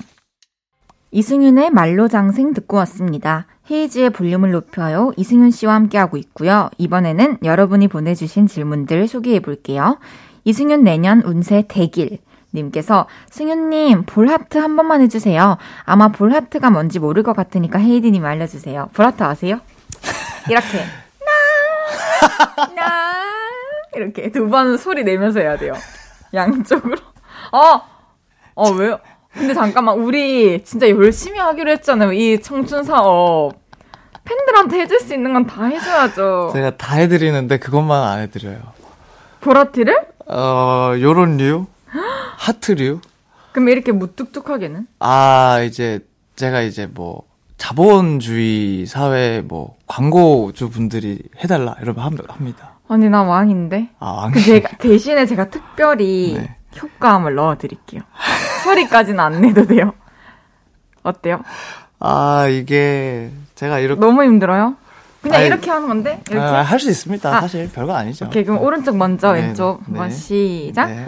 [1.11, 3.45] 이승윤의 말로장생 듣고 왔습니다.
[3.70, 5.14] 헤이지의 볼륨을 높여요.
[5.16, 6.70] 이승윤 씨와 함께하고 있고요.
[6.78, 9.99] 이번에는 여러분이 보내주신 질문들 소개해 볼게요.
[10.43, 12.20] 이승윤 내년 운세 대길.
[12.54, 15.58] 님께서 승윤님 볼하트 한 번만 해주세요.
[15.86, 18.89] 아마 볼하트가 뭔지 모를 것 같으니까 헤이디님 알려주세요.
[18.93, 19.60] 볼하트 아세요?
[20.49, 20.78] 이렇게
[21.20, 23.24] 나, 나
[23.95, 25.74] 이렇게 두 번 소리 내면서 해야 돼요.
[26.34, 26.95] 양쪽으로.
[27.51, 27.82] 아,
[28.56, 28.99] 어 왜요?
[29.34, 32.14] 근데 잠깐만 우리 진짜 열심히 하기로 했잖아요.
[32.14, 33.54] 이 청춘 사업
[34.26, 36.51] 팬들한테 해줄 수 있는 건 다 해줘야죠.
[36.54, 38.60] 제가 다 해드리는데 그것만 안 해드려요.
[39.41, 40.06] 보라티를?
[40.28, 41.66] 어 요런 류,
[42.38, 43.00] 하트류.
[43.52, 44.88] 그럼 이렇게 무뚝뚝하게는?
[45.00, 46.00] 아 이제
[46.36, 47.24] 제가 이제 뭐
[47.58, 52.72] 자본주의 사회 뭐 광고주 분들이 해달라 이러면 함- 합니다.
[52.88, 53.90] 아니 나 왕인데.
[54.00, 54.32] 아 왕.
[54.32, 56.56] 그 제가 대신에 제가 특별히 네.
[56.82, 58.02] 효과음을 넣어드릴게요.
[58.64, 59.94] 소리까지는 안 내도 돼요.
[61.04, 61.42] 어때요?
[62.00, 64.76] 아 이게 제가 이렇게 너무 힘들어요?
[65.22, 66.44] 그냥 아니, 이렇게 하는 건데 이렇게.
[66.46, 67.38] 아, 할수 있습니다.
[67.38, 67.42] 아.
[67.42, 68.26] 사실 별거 아니죠.
[68.26, 69.84] 오케이 그럼 오른쪽 먼저 네, 왼쪽 네.
[70.00, 70.88] 한번 시작.
[70.88, 71.08] 네.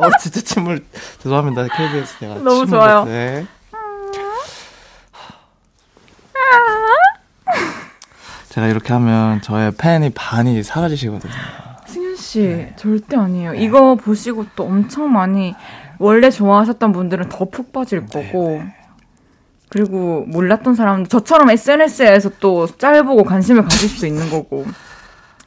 [0.00, 0.84] 어 진짜 침을
[1.22, 1.66] 죄송합니다.
[1.76, 3.04] KBS 제가 너무 좋아요.
[3.04, 3.46] 네.
[8.48, 11.32] 제가 이렇게 하면 저의 팬이 반이 사라지시거든요.
[11.86, 12.74] 승윤 씨 네.
[12.76, 13.54] 절대 아니에요.
[13.54, 15.54] 이거 보시고 또 엄청 많이
[15.98, 18.62] 원래 좋아하셨던 분들은 더 푹 빠질 네, 거고.
[19.68, 24.66] 그리고 몰랐던 사람들 저처럼 SNS에서 또 짤 보고 관심을 가질 수도 있는 거고.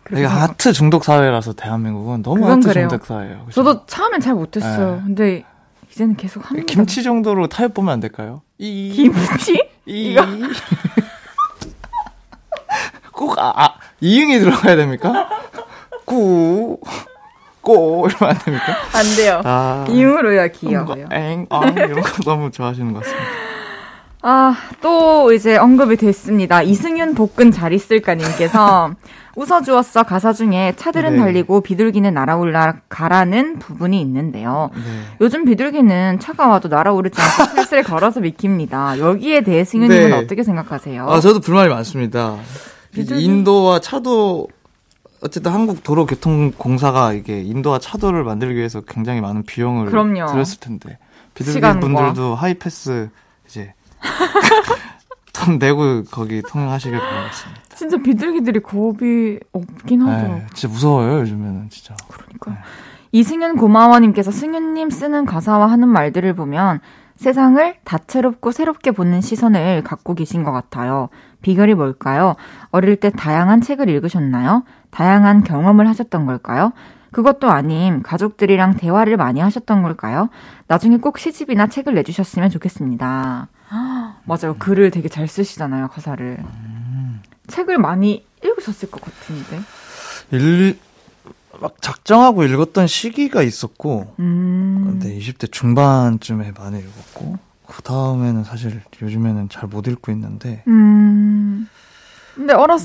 [0.04, 2.89] 그렇게 하트 중독 사회라서 대한민국은 너무 하트 그래요.
[2.89, 3.45] 중독 사회예요.
[3.45, 3.64] 그죠?
[3.64, 4.95] 저도 처음엔 잘 못했어요.
[4.95, 5.01] 네.
[5.06, 5.43] 근데
[5.91, 6.66] 이제는 계속 합니다.
[6.68, 8.41] 김치 정도로 타협 보면 안 될까요?
[8.58, 9.70] 이 김치?
[9.86, 10.16] 이?
[13.14, 15.30] 꼭 아, 아 이응이 들어가야 됩니까?
[16.06, 16.80] 꾸,
[17.62, 18.66] 꼬 이러면 안 됩니까?
[18.93, 19.41] 안 돼요.
[19.45, 21.08] 아, 이응으로 해야 뭔가 귀여워요.
[21.12, 23.33] 엥, 엉 이런 거 너무 좋아하시는 것 같습니다.
[24.26, 26.61] 아, 또 이제 언급이 됐습니다.
[26.61, 28.93] 이승윤 복근 잘 있을까님께서
[29.36, 31.17] 웃어주었어 가사 중에 차들은 네.
[31.19, 34.69] 달리고 비둘기는 날아올라 가라는 부분이 있는데요.
[34.76, 34.82] 네.
[35.19, 38.99] 요즘 비둘기는 차가 와도 날아오르지 않고 슬슬 걸어서 미킵니다.
[38.99, 40.15] 여기에 대해 승윤님은 네.
[40.17, 41.09] 어떻게 생각하세요?
[41.09, 42.38] 아, 저도 불만이 많습니다.
[42.95, 44.47] 이 비둘기- 인도와 차도
[45.21, 50.28] 어쨌든 한국 도로교통공사가 이게 인도와 차도를 만들기 위해서 굉장히 많은 비용을 그럼요.
[50.32, 50.97] 들였을 텐데
[51.34, 51.59] 비둘기.
[51.80, 53.09] 분들도 하이패스
[53.47, 53.74] 이제
[55.34, 57.62] 돈 내고 거기 통행하시길 바라겠습니다.
[57.76, 60.38] 진짜 비둘기들이 겁이 없긴 하더라고요.
[60.38, 61.95] 네, 진짜 무서워요 요즘에는 진짜.
[62.08, 62.64] 그러니까
[63.12, 66.80] 이승윤 고마워님께서 승윤님 쓰는 가사와 하는 말들을 보면
[67.18, 71.10] 세상을 다채롭고 새롭게 보는 시선을 갖고 계신 것 같아요.
[71.41, 72.36] 비결이 뭘까요?
[72.72, 74.64] 어릴 때 다양한 책을 읽으셨나요?
[74.91, 76.74] 다양한 경험을 하셨던 걸까요?
[77.14, 80.30] 그것도 아님 가족들이랑 대화를 많이 하셨던 걸까요?
[80.68, 83.47] 나중에 꼭 시집이나 책을 내주셨으면 좋겠습니다.
[84.26, 84.55] 맞아요.
[84.59, 86.38] 글을 되게 잘 쓰시잖아요, 가사를.
[86.39, 87.22] 음.
[87.47, 89.61] 책을 많이 읽으셨을 것 같은데.
[90.32, 90.78] 일,
[91.61, 94.84] 막 작정하고 읽었던 시기가 있었고, 음.
[94.86, 97.38] 근데 20대 중반쯤에 많이 읽었고,
[97.68, 100.64] 그 다음에는 사실 요즘에는 잘 못 읽고 있는데.
[100.68, 101.68] 음.
[102.36, 102.82] 근데 어렸,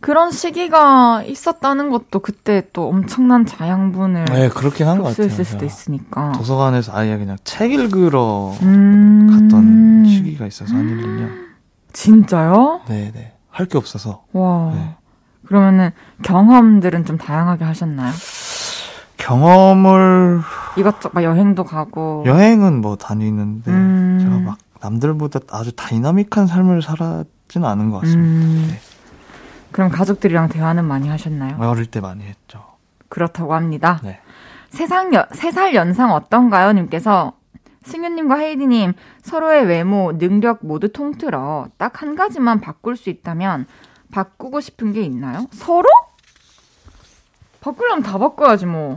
[0.00, 4.26] 그런 시기가 있었다는 것도 그때 또 엄청난 자양분을.
[4.26, 5.28] 네, 그렇긴 한 것 같아요.
[5.28, 6.32] 쓸 수도 있으니까.
[6.32, 9.26] 도서관에서 아예 그냥 책 읽으러 음.
[9.30, 11.30] 갔던 시기가 있어서 한 1, 2년.
[11.92, 12.82] 진짜요?
[12.86, 13.12] 네네.
[13.12, 13.32] 네.
[13.50, 14.22] 할게 없어서.
[14.32, 14.70] 와.
[14.72, 14.94] 네.
[15.46, 15.90] 그러면은
[16.22, 18.12] 경험들은 좀 다양하게 하셨나요?
[19.16, 20.40] 경험을
[20.76, 24.18] 이것저것 여행도 가고 여행은 뭐 다니는데 음...
[24.20, 28.22] 제가 막 남들보다 아주 다이나믹한 삶을 살았지는 않은 것 같습니다.
[28.22, 28.68] 음...
[28.70, 28.78] 네.
[29.78, 31.56] 그럼 가족들이랑 대화는 많이 하셨나요?
[31.60, 32.64] 어릴 때 많이 했죠.
[33.08, 34.00] 그렇다고 합니다.
[34.02, 34.18] 네.
[34.70, 36.72] 세상 여, 3살 연상 어떤가요?
[36.72, 37.34] 님께서
[37.84, 43.66] 승윤님과 헤이디님 서로의 외모, 능력 모두 통틀어 딱 한 가지만 바꿀 수 있다면
[44.10, 45.46] 바꾸고 싶은 게 있나요?
[45.52, 45.88] 서로?
[47.60, 48.96] 바꾸려면 다 바꿔야지 뭐.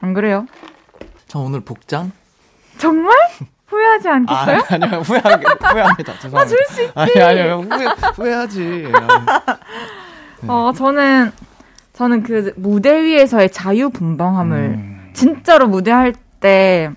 [0.00, 0.46] 안 그래요?
[1.28, 2.10] 저 오늘 복장?
[2.78, 3.14] 정말?
[3.76, 4.56] 후회하지 않겠어요?
[4.58, 5.36] 아, 아니요, 후회하,
[5.72, 6.12] 후회합니다.
[6.20, 6.40] 죄송합니다.
[6.40, 6.92] 아, 줄 수 있지.
[6.94, 7.84] 아니, 아니요, 후회,
[8.16, 8.60] 후회하지.
[8.60, 8.92] 네.
[10.48, 11.32] 어, 저는,
[11.92, 15.10] 저는 그 무대 위에서의 자유분방함을 음.
[15.14, 16.90] 진짜로 무대할 때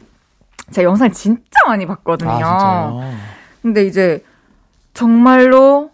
[0.71, 2.31] 제가 영상 진짜 많이 봤거든요.
[2.31, 3.11] 아,
[3.61, 4.23] 근데 이제
[4.93, 5.91] 정말로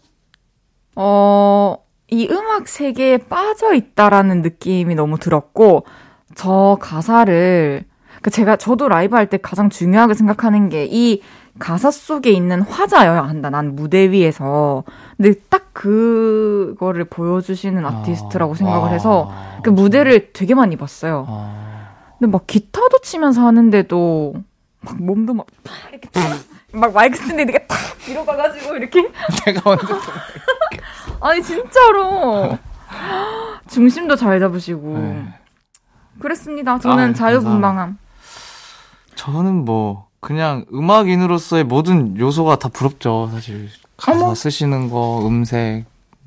[0.95, 1.77] 어,
[2.09, 5.85] 이 음악 세계에 빠져 있다라는 느낌이 너무 들었고,
[6.35, 7.83] 저 가사를,
[8.25, 11.21] 그 제가, 저도 라이브 할 때 가장 중요하게 생각하는 게 이
[11.59, 13.49] 가사 속에 있는 화자여야 한다.
[13.51, 14.83] 난 무대 위에서.
[15.15, 21.25] 근데 딱 그거를 보여주시는 아, 아티스트라고 아, 생각을 해서 아, 그 무대를 되게 많이 봤어요.
[21.29, 21.91] 아.
[22.17, 24.33] 근데 막 기타도 치면서 하는데도
[24.81, 25.45] 막 몸도 막
[25.91, 26.09] 이렇게
[26.73, 29.01] 막 마이크 스탠드 이렇게 탁 뒤로 가가지고 이렇게
[29.45, 29.99] 내가 완전
[31.21, 32.57] 아니 진짜로
[33.69, 35.27] 중심도 잘 잡으시고 네.
[36.19, 36.79] 그랬습니다.
[36.79, 37.97] 저는 아, 자유분방함.
[39.15, 43.29] 저는 뭐 그냥 음악인으로서의 모든 요소가 다 부럽죠.
[43.31, 44.33] 사실 가사.
[44.35, 45.85] 쓰시는 거, 음색,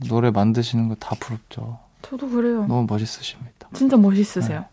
[0.08, 1.78] 노래 만드시는 거 다 부럽죠.
[2.02, 2.60] 저도 그래요.
[2.66, 3.68] 너무 멋있으십니다.
[3.74, 4.60] 진짜 멋있으세요.
[4.60, 4.66] 네.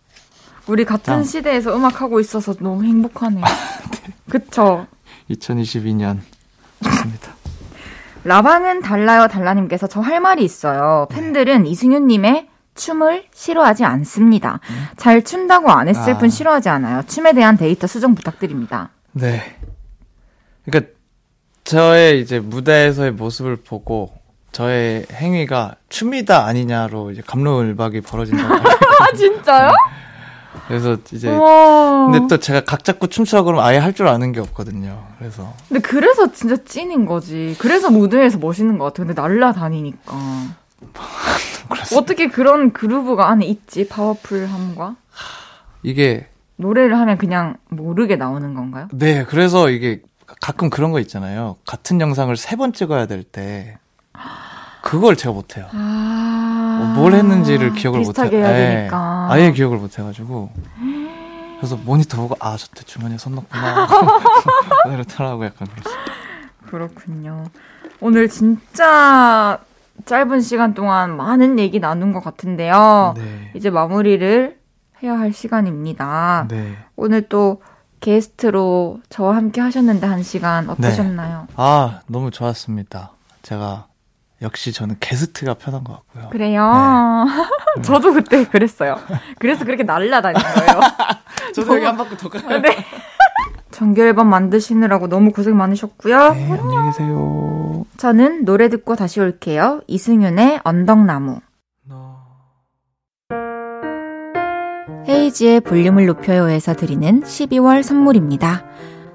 [0.68, 1.24] 우리 같은 짱.
[1.24, 3.44] 시대에서 음악 하고 있어서 너무 행복하네요.
[3.92, 4.14] 네.
[4.30, 4.88] 그쵸?
[5.30, 6.20] 2022년
[6.84, 7.34] 좋습니다.
[8.24, 11.08] 라방은 달라요 달라님께서 저 할 말이 있어요.
[11.12, 11.70] 팬들은 네.
[11.70, 12.48] 이승윤님의
[12.86, 14.60] 춤을 싫어하지 않습니다.
[14.70, 14.86] 음?
[14.98, 16.18] 잘 춘다고 안 했을 아.
[16.18, 17.04] 뿐 싫어하지 않아요.
[17.08, 18.90] 춤에 대한 데이터 수정 부탁드립니다.
[19.14, 19.58] 네.
[20.66, 20.92] 그러니까
[21.64, 24.14] 저의 이제 무대에서의 모습을 보고
[24.52, 28.54] 저의 행위가 춤이다 아니냐로 이제 감론을박이 벌어진다고.
[28.56, 29.72] 아, 진짜요?
[30.68, 32.08] 그래서 이제 우와.
[32.12, 35.06] 근데 또 제가 각 잡고 춤추라 그러면 아예 할 줄 아는 게 없거든요.
[35.20, 37.56] 그래서 근데 그래서 진짜 찐인 거지.
[37.60, 39.04] 그래서 무대에서 멋있는 것 같아.
[39.06, 40.14] 근데 날라다니니까.
[41.96, 43.88] 어떻게 그런 그루브가 안에 있지?
[43.88, 44.96] 파워풀함과
[45.84, 48.88] 이게 노래를 하면 그냥 모르게 나오는 건가요?
[48.92, 50.02] 네, 그래서 이게
[50.42, 51.58] 가끔 그런 거 있잖아요.
[51.66, 53.78] 같은 영상을 세 번 찍어야 될 때
[54.82, 55.68] 그걸 제가 못 해요.
[55.72, 58.22] 아~ 뭐뭘 했는지를 기억을 못해.
[58.24, 58.90] 해야 네.
[58.92, 60.52] 아예 기억을 못 해가지고.
[61.58, 63.88] 그래서 모니터 보고 아 저 때 주머니에 손 넣구나.
[64.94, 65.96] 이렇더라고 약간 그랬어요.
[66.68, 67.46] 그렇군요.
[68.00, 69.58] 오늘 진짜
[70.04, 73.14] 짧은 시간 동안 많은 얘기 나눈 것 같은데요.
[73.18, 73.52] 네.
[73.56, 74.60] 이제 마무리를
[75.02, 76.48] 해야 할 시간입니다.
[76.50, 76.78] 네.
[76.96, 77.62] 오늘 또
[78.02, 81.46] 게스트로 저와 함께 하셨는데 한 시간 어떠셨나요?
[81.48, 81.54] 네.
[81.56, 83.12] 아 너무 좋았습니다.
[83.42, 83.88] 제가
[84.42, 86.30] 역시 저는 게스트가 편한 것 같고요.
[86.30, 87.26] 그래요?
[87.78, 87.82] 네.
[87.82, 89.00] 저도 그때 그랬어요.
[89.40, 90.82] 그래서 그렇게 날라다닌 거예요.
[91.56, 92.60] 저도 여기 한 바퀴 더 가요.
[92.62, 92.86] 네.
[93.76, 96.34] 정규 앨범 만드시느라고 너무 고생 많으셨고요.
[96.34, 97.86] 네, 안녕히 계세요.
[97.98, 99.82] 저는 노래 듣고 다시 올게요.
[99.88, 101.42] 이승윤의 언덕나무.
[105.10, 108.64] 헤이즈의 볼륨을 높여요에서 드리는 12월 선물입니다.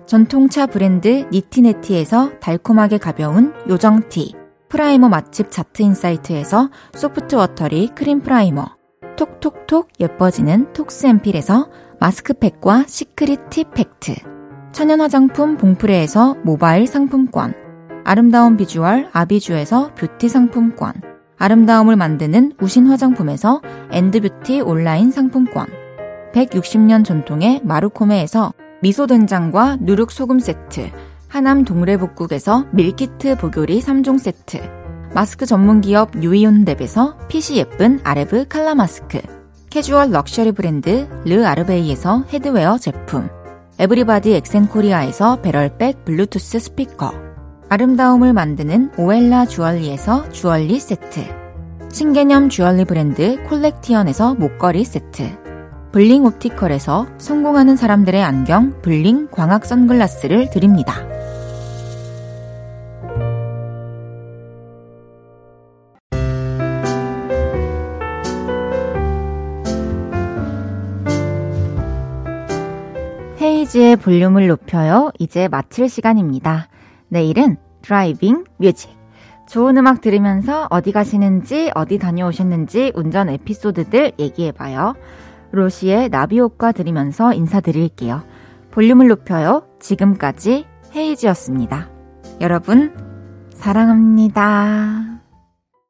[0.05, 4.35] 전통차 브랜드 니티네티에서 달콤하게 가벼운 요정티.
[4.69, 8.77] 프라이머 맛집 자트인사이트에서 soft watery cream primer,
[9.17, 14.15] 톡톡톡 예뻐지는 톡스앰필에서 마스크팩과 secret 팁 팩트,
[14.73, 17.55] 천연 화장품 봉프레에서 모바일 상품권,
[18.05, 20.95] 아름다운 비주얼 아비주에서 뷰티 상품권,
[21.39, 25.67] 아름다움을 만드는 우신 화장품에서 엔드뷰티 온라인 상품권,
[26.33, 30.91] 160년 전통의 마루코메에서 미소 된장과 누룩 소금 세트,
[31.29, 34.61] 하남 동래북국에서 밀키트 보교리 3종 세트,
[35.13, 39.21] 마스크 전문 기업 유이온랩에서 핏이 예쁜 아레브 칼라 마스크,
[39.69, 43.29] 캐주얼 럭셔리 브랜드 르 아르베이에서 headwear 제품,
[43.81, 47.15] 에브리바디 엑센코리아에서 배럴백 블루투스 스피커,
[47.71, 51.25] 아름다움을 만드는 오엘라 주얼리에서 주얼리 세트,
[51.91, 55.31] 신개념 주얼리 브랜드 콜렉티언에서 목걸이 세트,
[55.93, 60.97] 블링 옵티컬에서 성공하는 사람들의 안경 블링 광학 선글라스를 드립니다.
[73.71, 75.11] 헤이즈의 볼륨을 높여요.
[75.19, 76.69] 이제 마칠 시간입니다.
[77.09, 78.91] 내일은 driving music.
[79.49, 84.95] 좋은 음악 들으면서 어디 가시는지, 어디 다녀오셨는지 운전 에피소드들 얘기해봐요.
[85.53, 88.23] 로시의 나비효과 들으면서 인사드릴게요.
[88.71, 89.67] 볼륨을 높여요.
[89.81, 91.89] 지금까지 헤이즈였습니다.
[92.41, 92.95] 여러분,
[93.55, 95.10] 사랑합니다.